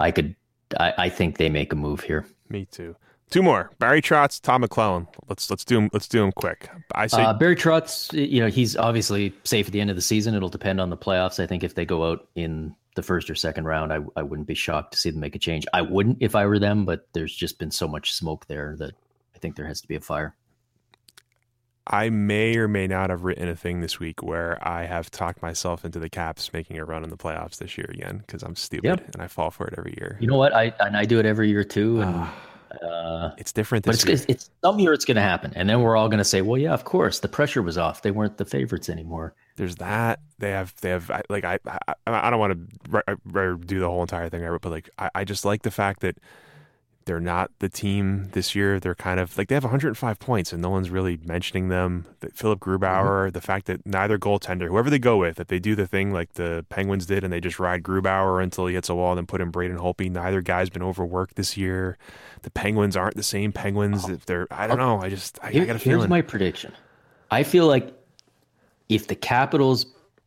[0.00, 0.34] I could
[0.78, 2.96] I, I think they make a move here Me too.
[3.30, 5.06] Two more: Barry Trotz, Todd McLellan.
[5.28, 5.90] Let's let's do them.
[5.92, 6.70] Let's do them quick.
[6.94, 10.02] I say Uh, Barry Trotz, you know, he's obviously safe at the end of the
[10.02, 10.34] season.
[10.34, 11.38] It'll depend on the playoffs.
[11.38, 14.48] I think if they go out in the first or second round, I, I wouldn't
[14.48, 15.66] be shocked to see them make a change.
[15.74, 18.94] I wouldn't if I were them, but there's just been so much smoke there that
[19.36, 20.34] I think there has to be a fire.
[21.90, 25.40] I may or may not have written a thing this week where I have talked
[25.42, 28.56] myself into the Caps making a run in the playoffs this year again because I'm
[28.56, 29.14] stupid Yep.
[29.14, 30.18] and I fall for it every year.
[30.20, 30.54] You know what?
[30.54, 32.28] I and I do it every year too, and
[32.82, 35.80] uh, It's different but it's, it's it's some year it's going to happen, and then
[35.80, 38.02] we're all going to say, well, yeah, of course, the pressure was off.
[38.02, 39.34] They weren't the favorites anymore.
[39.56, 40.20] There's that.
[40.38, 40.74] They have.
[40.82, 41.10] They have.
[41.10, 41.58] I- Like I.
[41.66, 45.24] I, I don't want to do the whole entire thing I but like I, I
[45.24, 46.18] just like the fact that
[47.08, 48.78] they're not the team this year.
[48.78, 52.04] They're kind of like they have 105 points and no one's really mentioning them.
[52.20, 55.74] That Philipp Grubauer, the fact that neither goaltender, whoever they go with, if they do
[55.74, 58.94] the thing like the Penguins did and they just ride Grubauer until he hits a
[58.94, 60.10] wall, and then put in Braden Holtby.
[60.10, 61.96] Neither guy's been overworked this year.
[62.42, 64.06] The Penguins aren't the same Penguins.
[64.06, 65.00] If they're, I don't know.
[65.00, 66.00] I just, I, I got a feeling.
[66.00, 66.74] here's my prediction.
[67.30, 67.90] I feel like
[68.90, 69.86] if the Capitals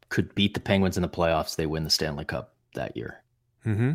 [0.09, 3.21] could beat the Penguins in the playoffs, they win the Stanley Cup that year.
[3.63, 3.91] hmm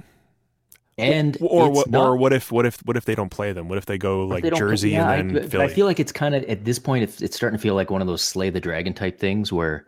[0.99, 1.91] And or what?
[1.91, 2.51] not- or what if?
[2.51, 2.79] What if?
[2.87, 3.69] What if they don't play them?
[3.69, 5.65] What if they go like they Jersey yeah, and then I, Philly?
[5.65, 7.91] I feel like it's kind of at this point, it's, it's starting to feel like
[7.91, 9.87] one of those slay the dragon type things where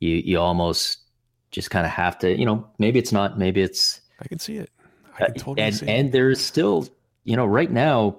[0.00, 0.98] you you almost
[1.52, 4.00] just kind of have to, you know, maybe it's not, maybe it's.
[4.20, 4.70] I can see it.
[5.18, 6.88] I uh, can totally and see and there's still,
[7.24, 8.16] you know, right now,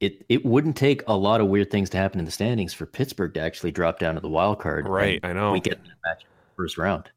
[0.00, 2.86] it it wouldn't take a lot of weird things to happen in the standings for
[2.86, 4.88] Pittsburgh to actually drop down to the wild card.
[4.88, 5.52] Right, I know.
[5.52, 6.24] We get that match
[6.56, 7.10] first round.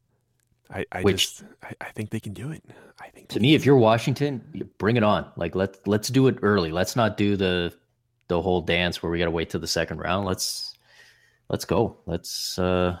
[0.72, 2.62] I, I which- just I, I think they can do it.
[3.00, 5.30] I think To me, if you're Washington, you bring it on.
[5.36, 6.70] Like let's let's do it early.
[6.70, 7.74] Let's not do the
[8.28, 10.26] the whole dance where we got to wait till the second round.
[10.26, 10.76] Let's
[11.48, 11.96] let's go.
[12.06, 12.98] Let's uh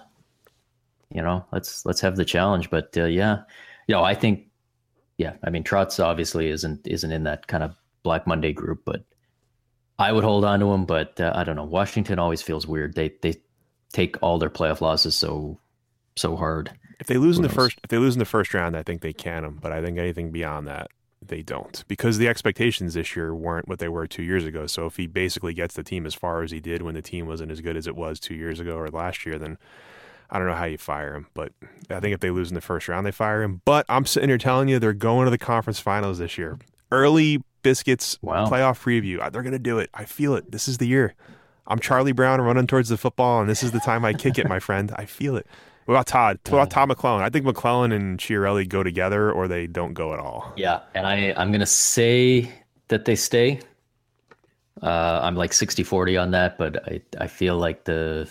[1.10, 2.70] you know let's let's have the challenge.
[2.70, 3.42] But uh, yeah,
[3.86, 4.46] you know I think
[5.16, 5.34] yeah.
[5.42, 9.04] I mean Trotz obviously isn't isn't in that kind of Black Monday group, but
[9.98, 10.84] I would hold on to him.
[10.84, 11.64] But uh, I don't know.
[11.64, 12.94] Washington always feels weird.
[12.94, 13.36] They they
[13.92, 15.58] take all their playoff losses so
[16.16, 16.70] so hard.
[17.00, 17.54] If they lose in the knows?
[17.54, 19.58] first, if they lose in the first round, I think they can them.
[19.60, 20.90] But I think anything beyond that,
[21.26, 24.66] they don't, because the expectations this year weren't what they were two years ago.
[24.66, 27.26] So if he basically gets the team as far as he did when the team
[27.26, 29.56] wasn't as good as it was two years ago or last year, then
[30.30, 31.26] I don't know how you fire him.
[31.32, 31.52] But
[31.88, 33.62] I think if they lose in the first round, they fire him.
[33.64, 36.58] But I'm sitting here telling you, they're going to the conference finals this year.
[36.92, 38.46] Early biscuits Wow.
[38.46, 39.20] playoff preview.
[39.20, 39.88] Uh, They're going to do it.
[39.94, 40.52] I feel it.
[40.52, 41.14] This is the year.
[41.66, 44.46] I'm Charlie Brown running towards the football, and this is the time I kick it,
[44.46, 44.92] my friend.
[44.96, 45.46] I feel it.
[45.84, 46.38] What about Todd?
[46.48, 47.20] What about Todd McLellan?
[47.20, 50.52] I think McLellan and Chiarelli go together, or they don't go at all.
[50.56, 52.50] Yeah, and I I'm gonna say
[52.88, 53.60] that they stay.
[54.82, 58.28] Uh, I'm like 60-40 on that, but I I feel like the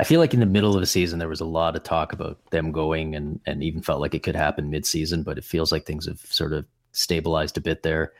[0.00, 2.12] I feel like in the middle of the season there was a lot of talk
[2.12, 5.72] about them going, and and even felt like it could happen mid-season, but it feels
[5.72, 8.12] like things have sort of stabilized a bit there,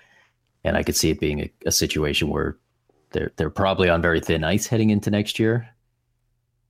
[0.64, 2.56] and I could see it being a, a situation where
[3.12, 5.68] they're they're probably on very thin ice heading into next year.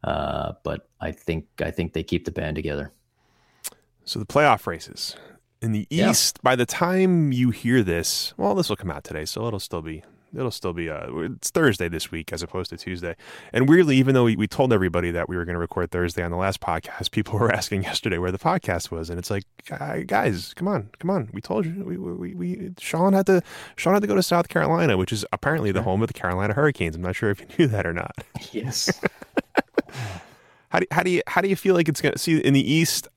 [0.04, 2.92] Uh, but I think I think they keep the band together.
[4.04, 5.16] So the playoff races
[5.62, 6.10] in the Yeah.
[6.10, 6.42] East.
[6.42, 9.80] By the time you hear this, well, this will come out today, so it'll still
[9.80, 10.02] be
[10.36, 13.16] it'll still be uh it's Thursday this week as opposed to Tuesday.
[13.54, 16.22] And weirdly, even though we, we told everybody that we were going to record Thursday
[16.22, 19.44] on the last podcast, people were asking yesterday where the podcast was, and it's like,
[20.06, 23.40] guys, come on, come on, we told you, we we, we Sean had to
[23.76, 26.52] Sean had to go to South Carolina, which is apparently the home of the Carolina
[26.52, 26.94] Hurricanes.
[26.94, 28.14] I'm not sure if you knew that or not.
[28.52, 29.00] Yes.
[30.70, 32.72] How do how do you how do you feel like it's gonna see in the
[32.72, 33.08] East?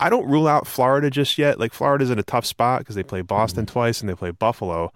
[0.00, 1.58] I don't rule out Florida just yet.
[1.58, 4.92] Like Florida's in a tough spot because they play Boston twice and they play Buffalo.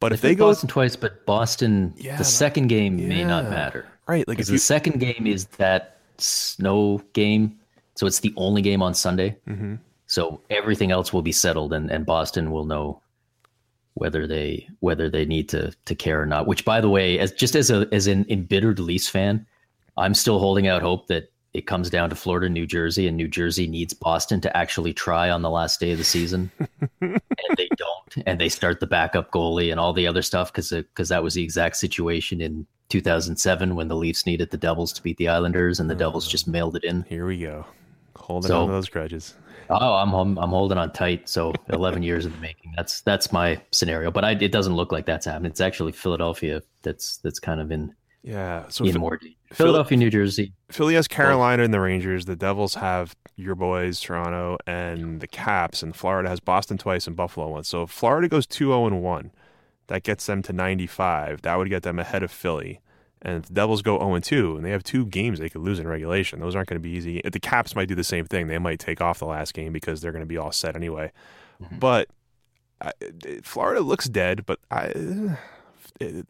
[0.00, 3.24] But if They they go Boston twice, but Boston, Yeah, the but- second game may
[3.24, 3.86] not matter.
[4.06, 7.58] right, like Because if the you second game is that snow game,
[7.96, 9.36] so it's the only game on Sunday.
[9.48, 9.78] Mhm.
[10.06, 13.00] So everything else will be settled, and, and Boston will know
[13.94, 16.46] whether they whether they need to to care or not.
[16.46, 19.46] Which, by the way, as just as a as an embittered Leafs fan,
[19.96, 23.28] I'm still holding out hope that it comes down to Florida, New Jersey, and New
[23.28, 26.50] Jersey needs Boston to actually try on the last day of the season,
[27.00, 27.20] and
[27.56, 31.12] they don't, and they start the backup goalie and all the other stuff because because
[31.12, 35.02] uh, that was the exact situation in 2007 when the Leafs needed the Devils to
[35.02, 37.02] beat the Islanders, and the Devils just uh, mailed it in.
[37.08, 37.64] here we go,
[38.16, 39.34] holding So- on to those grudges.
[39.70, 41.26] Oh, I'm I'm, I'm holding on tight.
[41.28, 42.74] So 11 years in the making.
[42.76, 44.10] That's that's my scenario.
[44.10, 45.50] But I, it doesn't look like that's happening.
[45.52, 47.94] It's actually Philadelphia that's that's kind of in
[48.24, 48.68] Yeah.
[48.70, 49.20] So in more.
[49.52, 50.52] Philadelphia, New Jersey.
[50.70, 52.24] Philly has Carolina and the Rangers.
[52.24, 55.82] The Devils have your boys, Toronto, and the Caps.
[55.82, 57.68] And Florida has Boston twice and Buffalo once.
[57.68, 59.30] So if Florida goes 2 0 and 1,
[59.88, 61.42] that gets them to 95.
[61.42, 62.80] That would get them ahead of Philly.
[63.20, 65.60] And if the Devils go 0 and 2, and they have two games they could
[65.60, 67.20] lose in regulation, those aren't going to be easy.
[67.22, 68.48] The Caps might do the same thing.
[68.48, 71.12] They might take off the last game because they're going to be all set anyway.
[71.62, 71.78] Mm-hmm.
[71.78, 72.08] But
[72.80, 72.92] I,
[73.42, 74.86] Florida looks dead, but I.
[74.86, 75.36] Uh,
[76.00, 76.26] it,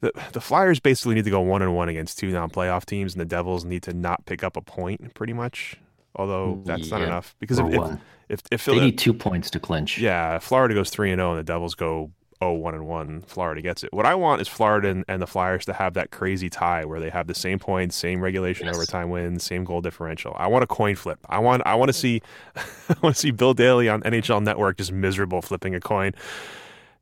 [0.00, 3.20] the the Flyers basically need to go one and one against two non-playoff teams, and
[3.20, 5.76] the Devils need to not pick up a point, pretty much.
[6.16, 9.98] Although that's not enough because if, if if if They need two points to clinch.
[9.98, 13.60] yeah, Florida goes three and zero, and the Devils go oh one and one, Florida
[13.60, 13.92] gets it.
[13.92, 17.00] What I want is Florida and, and the Flyers to have that crazy tie where
[17.00, 18.76] they have the same points, same regulation Yes.
[18.76, 20.34] overtime wins, same goal differential.
[20.38, 21.18] I want a coin flip.
[21.28, 22.22] I want I want to see
[22.56, 26.14] I want to see Bill Daly on NHL Network just miserable flipping a coin.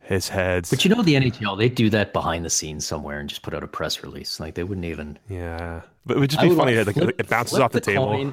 [0.06, 0.70] His heads.
[0.70, 3.54] But you know the NHL, they do that behind the scenes somewhere and just put
[3.54, 4.38] out a press release.
[4.38, 5.18] Like they wouldn't even.
[5.28, 6.76] yeah, but it would just be funny.
[6.76, 8.32] Like, flip- it bounces off the, table.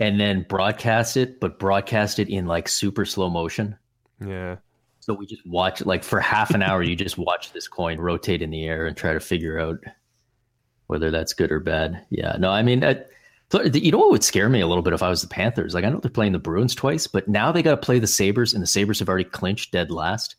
[0.00, 3.76] and then broadcast it, but broadcast it in like super slow motion.
[4.24, 4.56] Yeah.
[5.00, 6.82] So we just watch like for half an hour.
[6.82, 9.80] you just watch this coin rotate in the air and try to figure out
[10.86, 12.06] whether that's good or bad.
[12.08, 13.02] Yeah, no, I mean, I,
[13.74, 15.74] you know what would scare me a little bit if I was the Panthers?
[15.74, 18.06] Like I know they're playing the Bruins twice, but now they got to play the
[18.06, 20.36] Sabres, and the Sabres have already clinched dead last.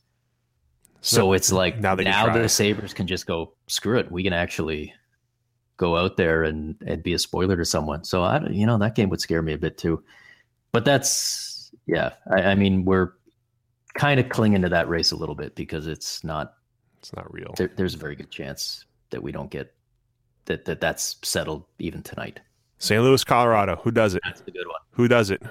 [1.05, 2.41] So it's like now now, they can try.
[2.41, 4.09] the Sabres can just go screw it.
[4.09, 4.93] We can actually
[5.75, 8.05] go out there and and be a spoiler to someone.
[8.05, 10.01] So I, you know, that game would scare me a bit too.
[10.71, 12.13] But that's yeah.
[12.31, 13.11] I, I mean, we're
[13.95, 16.53] kind of clinging to that race a little bit because it's not.
[16.99, 17.53] It's not real.
[17.57, 19.73] There, there's a very good chance that we don't get
[20.45, 22.39] that that that's settled even tonight.
[22.79, 23.03] St.
[23.03, 23.75] Louis, Colorado.
[23.83, 24.21] Who does it?
[24.23, 24.79] That's the good one.
[24.91, 25.41] Who does it?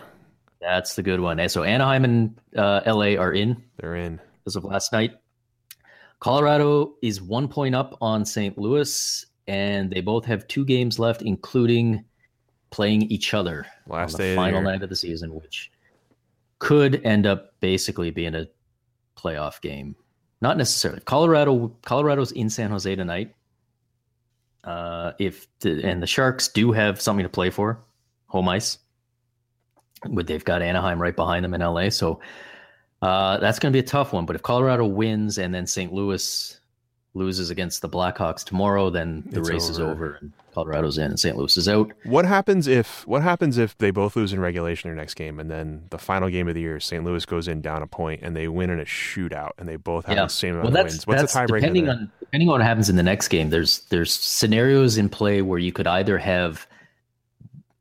[0.62, 1.38] That's the good one.
[1.40, 4.20] And so Anaheim and uh, LA are in They're in.
[4.46, 5.12] as of last night.
[6.22, 8.56] Colorado is one point up on St.
[8.56, 12.04] Louis, and they both have two games left, including
[12.70, 15.72] playing each other Last on day the of the final night of the season, which
[16.60, 18.46] could end up basically being a
[19.16, 19.96] playoff game.
[20.40, 21.00] Not necessarily.
[21.00, 23.34] Colorado, Colorado's in San Jose tonight.
[24.62, 27.80] Uh, if the, and the Sharks do have something to play for,
[28.26, 28.78] home ice.
[30.08, 32.20] But they've got Anaheim right behind them in LA, so
[33.02, 34.24] uh, that's going to be a tough one.
[34.26, 35.92] But if Colorado wins and then St.
[35.92, 36.58] Louis
[37.14, 39.90] loses against the Blackhawks tomorrow, then the It's race is over.
[39.92, 41.36] over and Colorado's in and St.
[41.36, 41.92] Louis is out.
[42.04, 45.50] What happens if what happens if they both lose in regulation their next game and
[45.50, 47.04] then the final game of the year, St.
[47.04, 50.06] Louis goes in down a point and they win in a shootout and they both
[50.06, 50.22] have Yeah.
[50.24, 51.06] the same amount Well, of wins?
[51.06, 53.50] What's the tiebreaker depending on depending on what happens in the next game.
[53.50, 56.66] There's there's scenarios in play where you could either have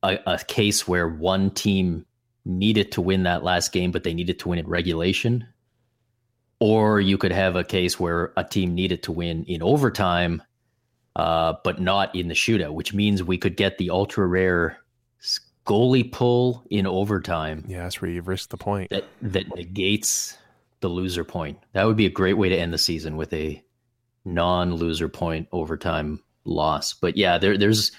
[0.04, 2.06] a, a case where one team
[2.46, 5.48] needed to win that last game, but they needed to win in regulation,
[6.60, 10.42] or you could have a case where a team needed to win in overtime,
[11.16, 14.78] uh, but not in the shootout, which means we could get the ultra rare
[15.66, 18.90] goalie pull in overtime yeah, that's where you've risked the point.
[18.90, 20.38] that that negates
[20.80, 21.60] the loser point.
[21.74, 23.64] That would be a great way to end the season with a
[24.26, 26.94] non-loser point overtime loss.
[26.94, 27.92] But yeah, there, there's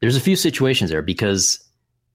[0.00, 1.62] there's a few situations there because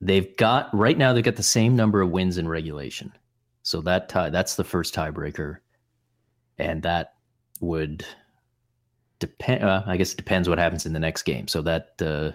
[0.02, 3.12] they've got right now they've got the same number of wins in regulation.
[3.64, 5.58] So that tie that's the first tiebreaker,
[6.58, 7.16] and that
[7.60, 8.06] would
[9.20, 9.64] depend.
[9.64, 11.48] Uh, I guess it depends what happens in the next game.
[11.48, 12.32] So that uh,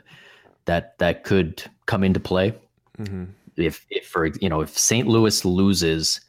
[0.67, 2.55] that that could come into play
[2.97, 3.25] hmm
[3.57, 5.07] if if for you know if St.
[5.07, 6.21] Louis loses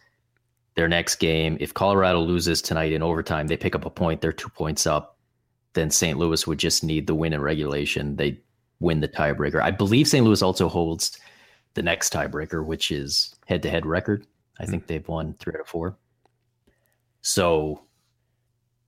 [0.75, 4.33] their next game, if Colorado loses tonight in overtime, they pick up a point, they're
[4.33, 5.17] two points up.
[5.73, 6.17] Then St.
[6.17, 8.15] Louis would just need the win in regulation.
[8.15, 8.39] They
[8.83, 9.61] win the tiebreaker.
[9.61, 10.25] I believe St.
[10.25, 11.17] Louis also holds
[11.73, 14.27] the next tiebreaker, which is head-to-head record.
[14.59, 15.97] I think they've won three out of four.
[17.21, 17.81] So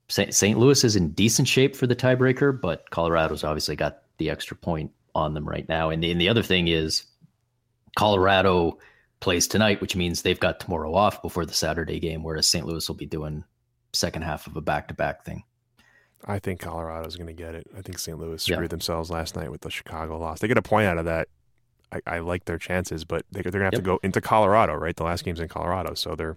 [0.10, 0.60] St.
[0.60, 4.92] Louis is in decent shape for the tiebreaker, but Colorado's obviously got the extra point
[5.16, 5.90] on them right now.
[5.90, 7.06] And, and the other thing is
[7.98, 8.78] Colorado
[9.22, 12.66] plays tonight, which means they've got tomorrow off before the Saturday game, whereas St.
[12.66, 13.44] Louis will be doing
[13.94, 15.44] second half of a back-to-back thing.
[16.28, 17.68] I think Colorado's going to get it.
[17.78, 18.18] I think St.
[18.18, 18.56] Louis Yeah.
[18.56, 20.40] screwed themselves last night with the Chicago loss.
[20.40, 21.28] They get a point out of that.
[21.92, 23.82] I, I like their chances, but they, they're going to have Yep.
[23.82, 24.96] to go into Colorado, right?
[24.96, 26.36] The last game's in Colorado, so they're.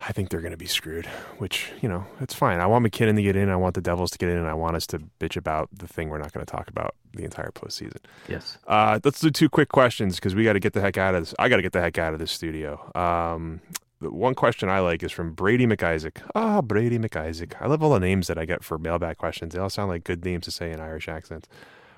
[0.00, 1.06] I think they're going to be screwed,
[1.38, 2.60] which you know it's fine.
[2.60, 3.48] I want MacKinnon to get in.
[3.50, 5.88] I want the Devils to get in, and I want us to bitch about the
[5.88, 7.96] thing we're not going to talk about the entire postseason.
[8.28, 8.58] Yes.
[8.68, 11.22] Uh, let's do two quick questions because we got to get the heck out of
[11.22, 11.34] this.
[11.40, 12.90] I got to get the heck out of this studio.
[12.94, 13.60] Um,
[14.00, 16.22] the one question I like is from Brady McIsaac.
[16.34, 17.54] Ah, Brady McIsaac.
[17.60, 19.54] I love all the names that I get for mailbag questions.
[19.54, 21.48] They all sound like good names to say in Irish accents.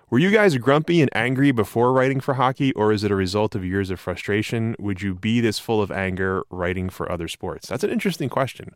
[0.08, 3.54] Were you guys grumpy and angry before writing for hockey, or is it a result
[3.54, 4.74] of years of frustration?
[4.80, 7.68] Would you be this full of anger writing for other sports?
[7.68, 8.74] That's an interesting question.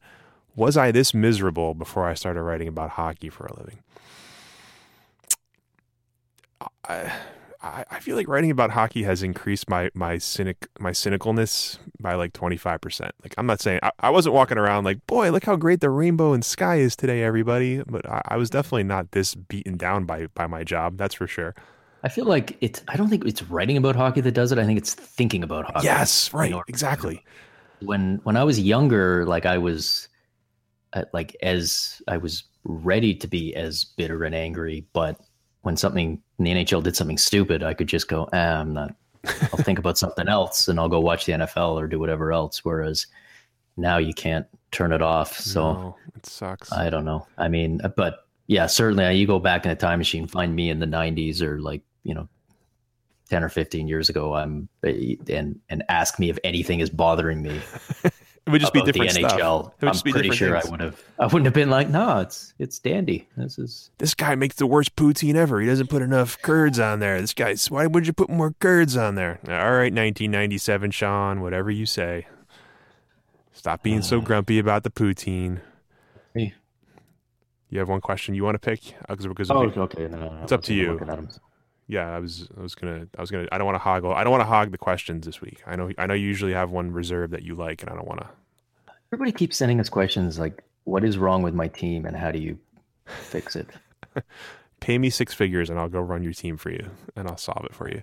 [0.55, 3.81] Was I this miserable before I started writing about hockey for a living?
[6.89, 7.13] I,
[7.65, 12.15] I I feel like writing about hockey has increased my my cynic my cynicalness by
[12.15, 13.13] like twenty five percent.
[13.23, 15.91] Like I'm not saying I, I wasn't walking around like, boy, look how great the
[15.91, 17.83] rainbow and sky is today, everybody.
[17.87, 20.99] But I, I was definitely not this beaten down by by my job.
[20.99, 21.55] That's for sure.
[22.03, 24.59] I feel like it's I don't think it's writing about hockey that does it.
[24.59, 25.87] I think it's thinking about hockey.
[25.87, 27.25] Yes, right, order to exactly.
[27.81, 30.09] when when I was younger, like I was,
[30.93, 35.19] uh, like as I was ready to be as bitter and angry, but
[35.65, 38.95] when something in the NHL did something stupid, I could just go, ah, I'm not.
[39.25, 42.63] I'll think about something else, and I'll go watch the NFL or do whatever else.
[42.65, 43.07] Whereas
[43.79, 45.39] now you can't turn it off.
[45.39, 46.71] So No, it sucks.
[46.71, 47.27] I don't know.
[47.39, 49.05] I mean, but yeah, certainly.
[49.07, 51.81] uh, You go back in a time machine, find me in the '90s or like
[52.03, 52.29] you know,
[53.31, 54.35] ten or fifteen years ago.
[54.35, 57.59] I'm and and ask me if anything is bothering me
[58.47, 59.41] it would just be different the stuff.
[59.41, 59.73] NHL.
[59.83, 60.67] I'm pretty sure things.
[60.67, 61.03] I would have.
[61.19, 63.27] I wouldn't have been like, no, it's it's dandy.
[63.37, 65.61] This is This guy makes the worst poutine ever.
[65.61, 67.21] He doesn't put enough curds on there.
[67.21, 69.41] This guy's why would you put more curds on there?
[69.49, 71.41] All right, 1997, Sean.
[71.41, 72.27] Whatever you say.
[73.53, 75.61] Stop being so grumpy about the poutine.
[76.35, 76.53] Hey.
[77.71, 78.95] You have one question you want to pick?
[79.09, 80.07] Uh, 'cause- because Oh, okay.
[80.09, 80.43] No, no, no.
[80.43, 80.99] It's up to you.
[81.89, 82.11] Looking at 'em.
[82.11, 84.15] yeah, I was I was gonna I was gonna I don't want to hoggle.
[84.15, 85.63] I don't want to hog the questions this week.
[85.67, 88.07] I know I know you usually have one reserved that you like, and I don't
[88.09, 88.29] want to.
[89.13, 92.39] Everybody keeps sending us questions like, "What is wrong with my team, and how do
[92.39, 92.59] you
[93.07, 93.69] fix it?"
[94.81, 97.65] Pay me six figures, and I'll go run your team for you, and I'll solve
[97.65, 98.03] it for you.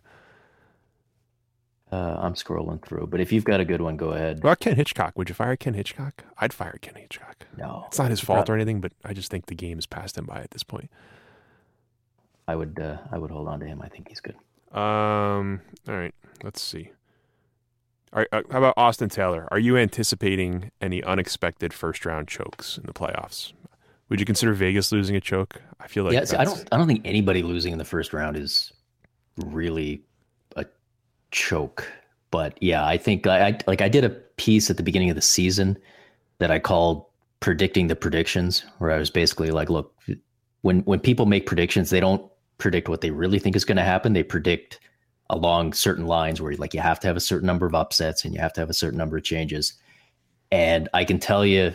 [1.91, 4.41] Uh, I'm scrolling through, but if you've got a good one, go ahead.
[4.43, 5.17] Well, Ken Hitchcock?
[5.17, 6.23] Would you fire Ken Hitchcock?
[6.37, 7.45] I'd fire Ken Hitchcock.
[7.57, 10.17] No, It's not his fault or anything, but I just think the game has passed
[10.17, 10.89] him by at this point.
[12.47, 12.79] I would.
[12.79, 13.81] Uh, I would hold on to him.
[13.81, 14.35] I think he's good.
[14.77, 15.61] Um.
[15.87, 16.13] All right.
[16.43, 16.91] Let's see.
[18.13, 19.47] Are, uh, how about Austin Taylor?
[19.51, 23.53] Are you anticipating any unexpected first round chokes in the playoffs?
[24.09, 25.61] Would you consider Vegas losing a choke?
[25.79, 26.25] I feel like yeah.
[26.25, 26.67] See, I don't.
[26.71, 28.73] I don't think anybody losing in the first round is
[29.37, 30.01] really
[30.57, 30.65] a
[31.31, 31.89] choke.
[32.31, 35.15] But yeah, I think I, I like I did a piece at the beginning of
[35.15, 35.77] the season
[36.39, 37.05] that I called
[37.39, 39.95] predicting the predictions, where I was basically like, look,
[40.61, 42.29] when when people make predictions, they don't
[42.61, 44.13] predict what they really think is going to happen.
[44.13, 44.79] They predict
[45.29, 48.33] along certain lines where like you have to have a certain number of upsets and
[48.33, 49.73] you have to have a certain number of changes.
[50.51, 51.73] And I can tell you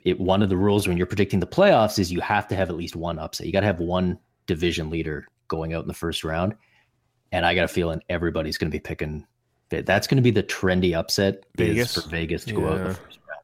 [0.00, 2.68] it one of the rules when you're predicting the playoffs is you have to have
[2.68, 3.46] at least one upset.
[3.46, 6.54] You got to have one division leader going out in the first round.
[7.32, 9.26] And I got a feeling everybody's going to be picking
[9.70, 12.60] that's going to be the trendy upset Vegas for Vegas to yeah.
[12.60, 13.42] go out in the first round.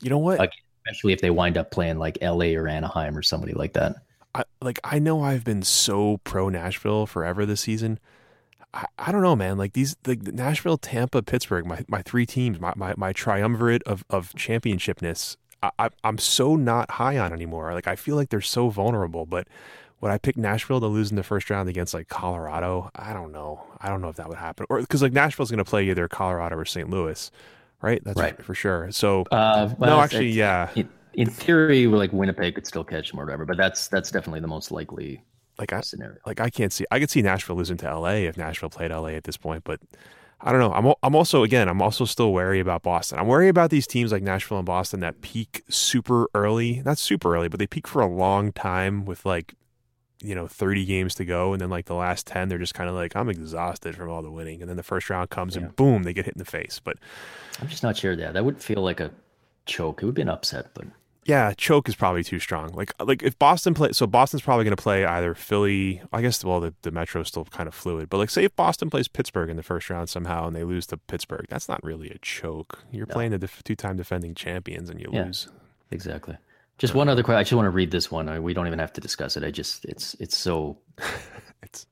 [0.00, 0.40] You know what?
[0.40, 0.50] Like,
[0.84, 3.96] especially if they wind up playing like LA or Anaheim or somebody like that.
[4.34, 7.98] I, like I know I've been so pro Nashville forever this season.
[8.72, 9.56] I, I don't know, man.
[9.56, 14.04] Like these, like Nashville, Tampa, Pittsburgh, my, my three teams, my, my, my triumvirate of,
[14.10, 15.36] of championshipness.
[15.62, 17.72] I, I, I'm so not high on anymore.
[17.72, 19.26] Like I feel like they're so vulnerable.
[19.26, 19.46] But
[20.00, 22.90] would I pick Nashville to lose in the first round against like Colorado?
[22.94, 23.62] I don't know.
[23.80, 24.66] I don't know if that would happen.
[24.68, 26.90] Or because like Nashville's going to play either Colorado or St.
[26.90, 27.30] Louis,
[27.80, 28.02] right?
[28.04, 28.42] That's right.
[28.44, 28.90] for sure.
[28.90, 30.70] So uh, well, no, actually, yeah.
[31.14, 34.48] In theory, like Winnipeg could still catch them or whatever, but that's that's definitely the
[34.48, 35.22] most likely
[35.58, 36.18] like I, scenario.
[36.26, 36.84] Like I can't see.
[36.90, 39.80] I could see Nashville losing to LA if Nashville played LA at this point, but
[40.40, 40.72] I don't know.
[40.72, 43.18] I'm I'm also again I'm also still wary about Boston.
[43.18, 46.82] I'm worried about these teams like Nashville and Boston that peak super early.
[46.84, 49.54] Not super early, but they peak for a long time with like
[50.22, 52.88] you know 30 games to go and then like the last 10 they're just kind
[52.88, 55.62] of like I'm exhausted from all the winning and then the first round comes yeah.
[55.62, 56.80] and boom they get hit in the face.
[56.82, 56.96] But
[57.60, 59.10] I'm just not sure that that would feel like a
[59.66, 60.02] choke.
[60.02, 60.84] It would be an upset, but
[61.26, 62.72] yeah, choke is probably too strong.
[62.72, 66.02] Like like if Boston play, so Boston's probably going to play either Philly.
[66.12, 68.90] I guess well the the Metro's still kind of fluid, but like say if Boston
[68.90, 72.10] plays Pittsburgh in the first round somehow and they lose to Pittsburgh, that's not really
[72.10, 72.84] a choke.
[72.90, 73.14] You're no.
[73.14, 75.48] playing the def- two time defending champions and you yeah, lose.
[75.90, 76.36] Exactly.
[76.78, 77.38] Just one other question.
[77.38, 78.42] I just want to read this one.
[78.42, 79.44] We don't even have to discuss it.
[79.44, 80.78] I just it's it's so
[81.62, 81.86] it's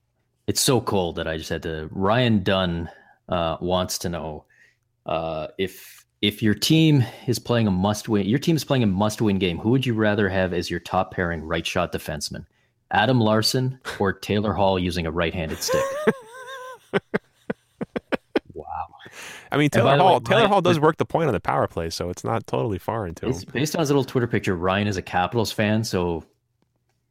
[0.46, 1.88] it's so cold that I just had to.
[1.92, 2.90] Ryan Dunn
[3.28, 4.44] uh, wants to know
[5.06, 8.86] uh, if if your team is playing a must win, your team is playing a
[8.86, 12.46] must win game, who would you rather have as your top pairing right shot defenseman?
[12.92, 15.82] Adam Larsson or Taylor Hall using a right handed stick?
[18.54, 18.86] wow.
[19.50, 20.14] I mean, Taylor Hall.
[20.14, 22.46] Way, Taylor Ryan, Hall does work the point on the power play, so it's not
[22.46, 23.34] totally far into him.
[23.52, 26.24] Based on his little Twitter picture, Ryan is a Capitals fan, so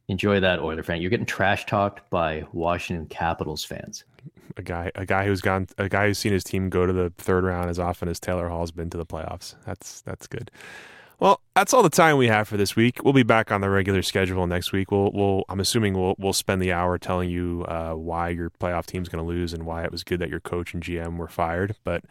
[0.08, 1.02] enjoy that, Oiler fan.
[1.02, 4.04] You're getting trash talked by Washington Capitals fans
[4.56, 7.12] a guy a guy who's gone a guy who's seen his team go to the
[7.18, 9.54] third round as often as Taylor Hall's been to the playoffs.
[9.64, 10.50] That's that's good.
[11.22, 13.04] Well, that's all the time we have for this week.
[13.04, 14.90] We'll be back on the regular schedule next week.
[14.90, 18.86] We'll, we'll I'm assuming we'll we'll spend the hour telling you uh, why your playoff
[18.86, 21.28] team's going to lose and why it was good that your coach and GM were
[21.28, 21.76] fired.
[21.84, 22.02] But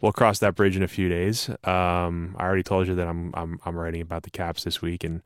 [0.00, 1.48] we'll cross that bridge in a few days.
[1.64, 5.02] Um, I already told you that I'm I'm I'm writing about the Caps this week
[5.02, 5.20] and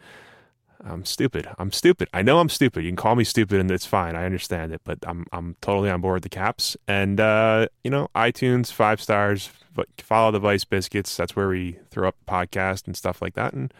[0.82, 1.48] I'm stupid.
[1.58, 2.08] I'm stupid.
[2.12, 2.84] I know I'm stupid.
[2.84, 4.16] You can call me stupid and it's fine.
[4.16, 6.76] I understand it, but I'm I'm totally on board with the caps.
[6.86, 11.16] And uh, you know, iTunes, five stars, but follow the Vice Biscuits.
[11.16, 13.52] That's where we throw up podcast and stuff like that.
[13.52, 13.72] And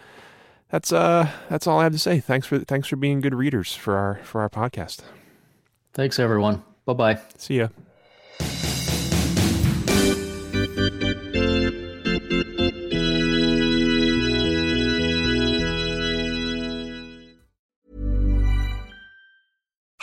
[0.71, 2.21] that's uh that's all I have to say.
[2.21, 5.01] Thanks for thanks for being good readers for our for our podcast.
[5.93, 6.63] Thanks everyone.
[6.85, 7.19] Bye bye.
[7.37, 7.69] See ya.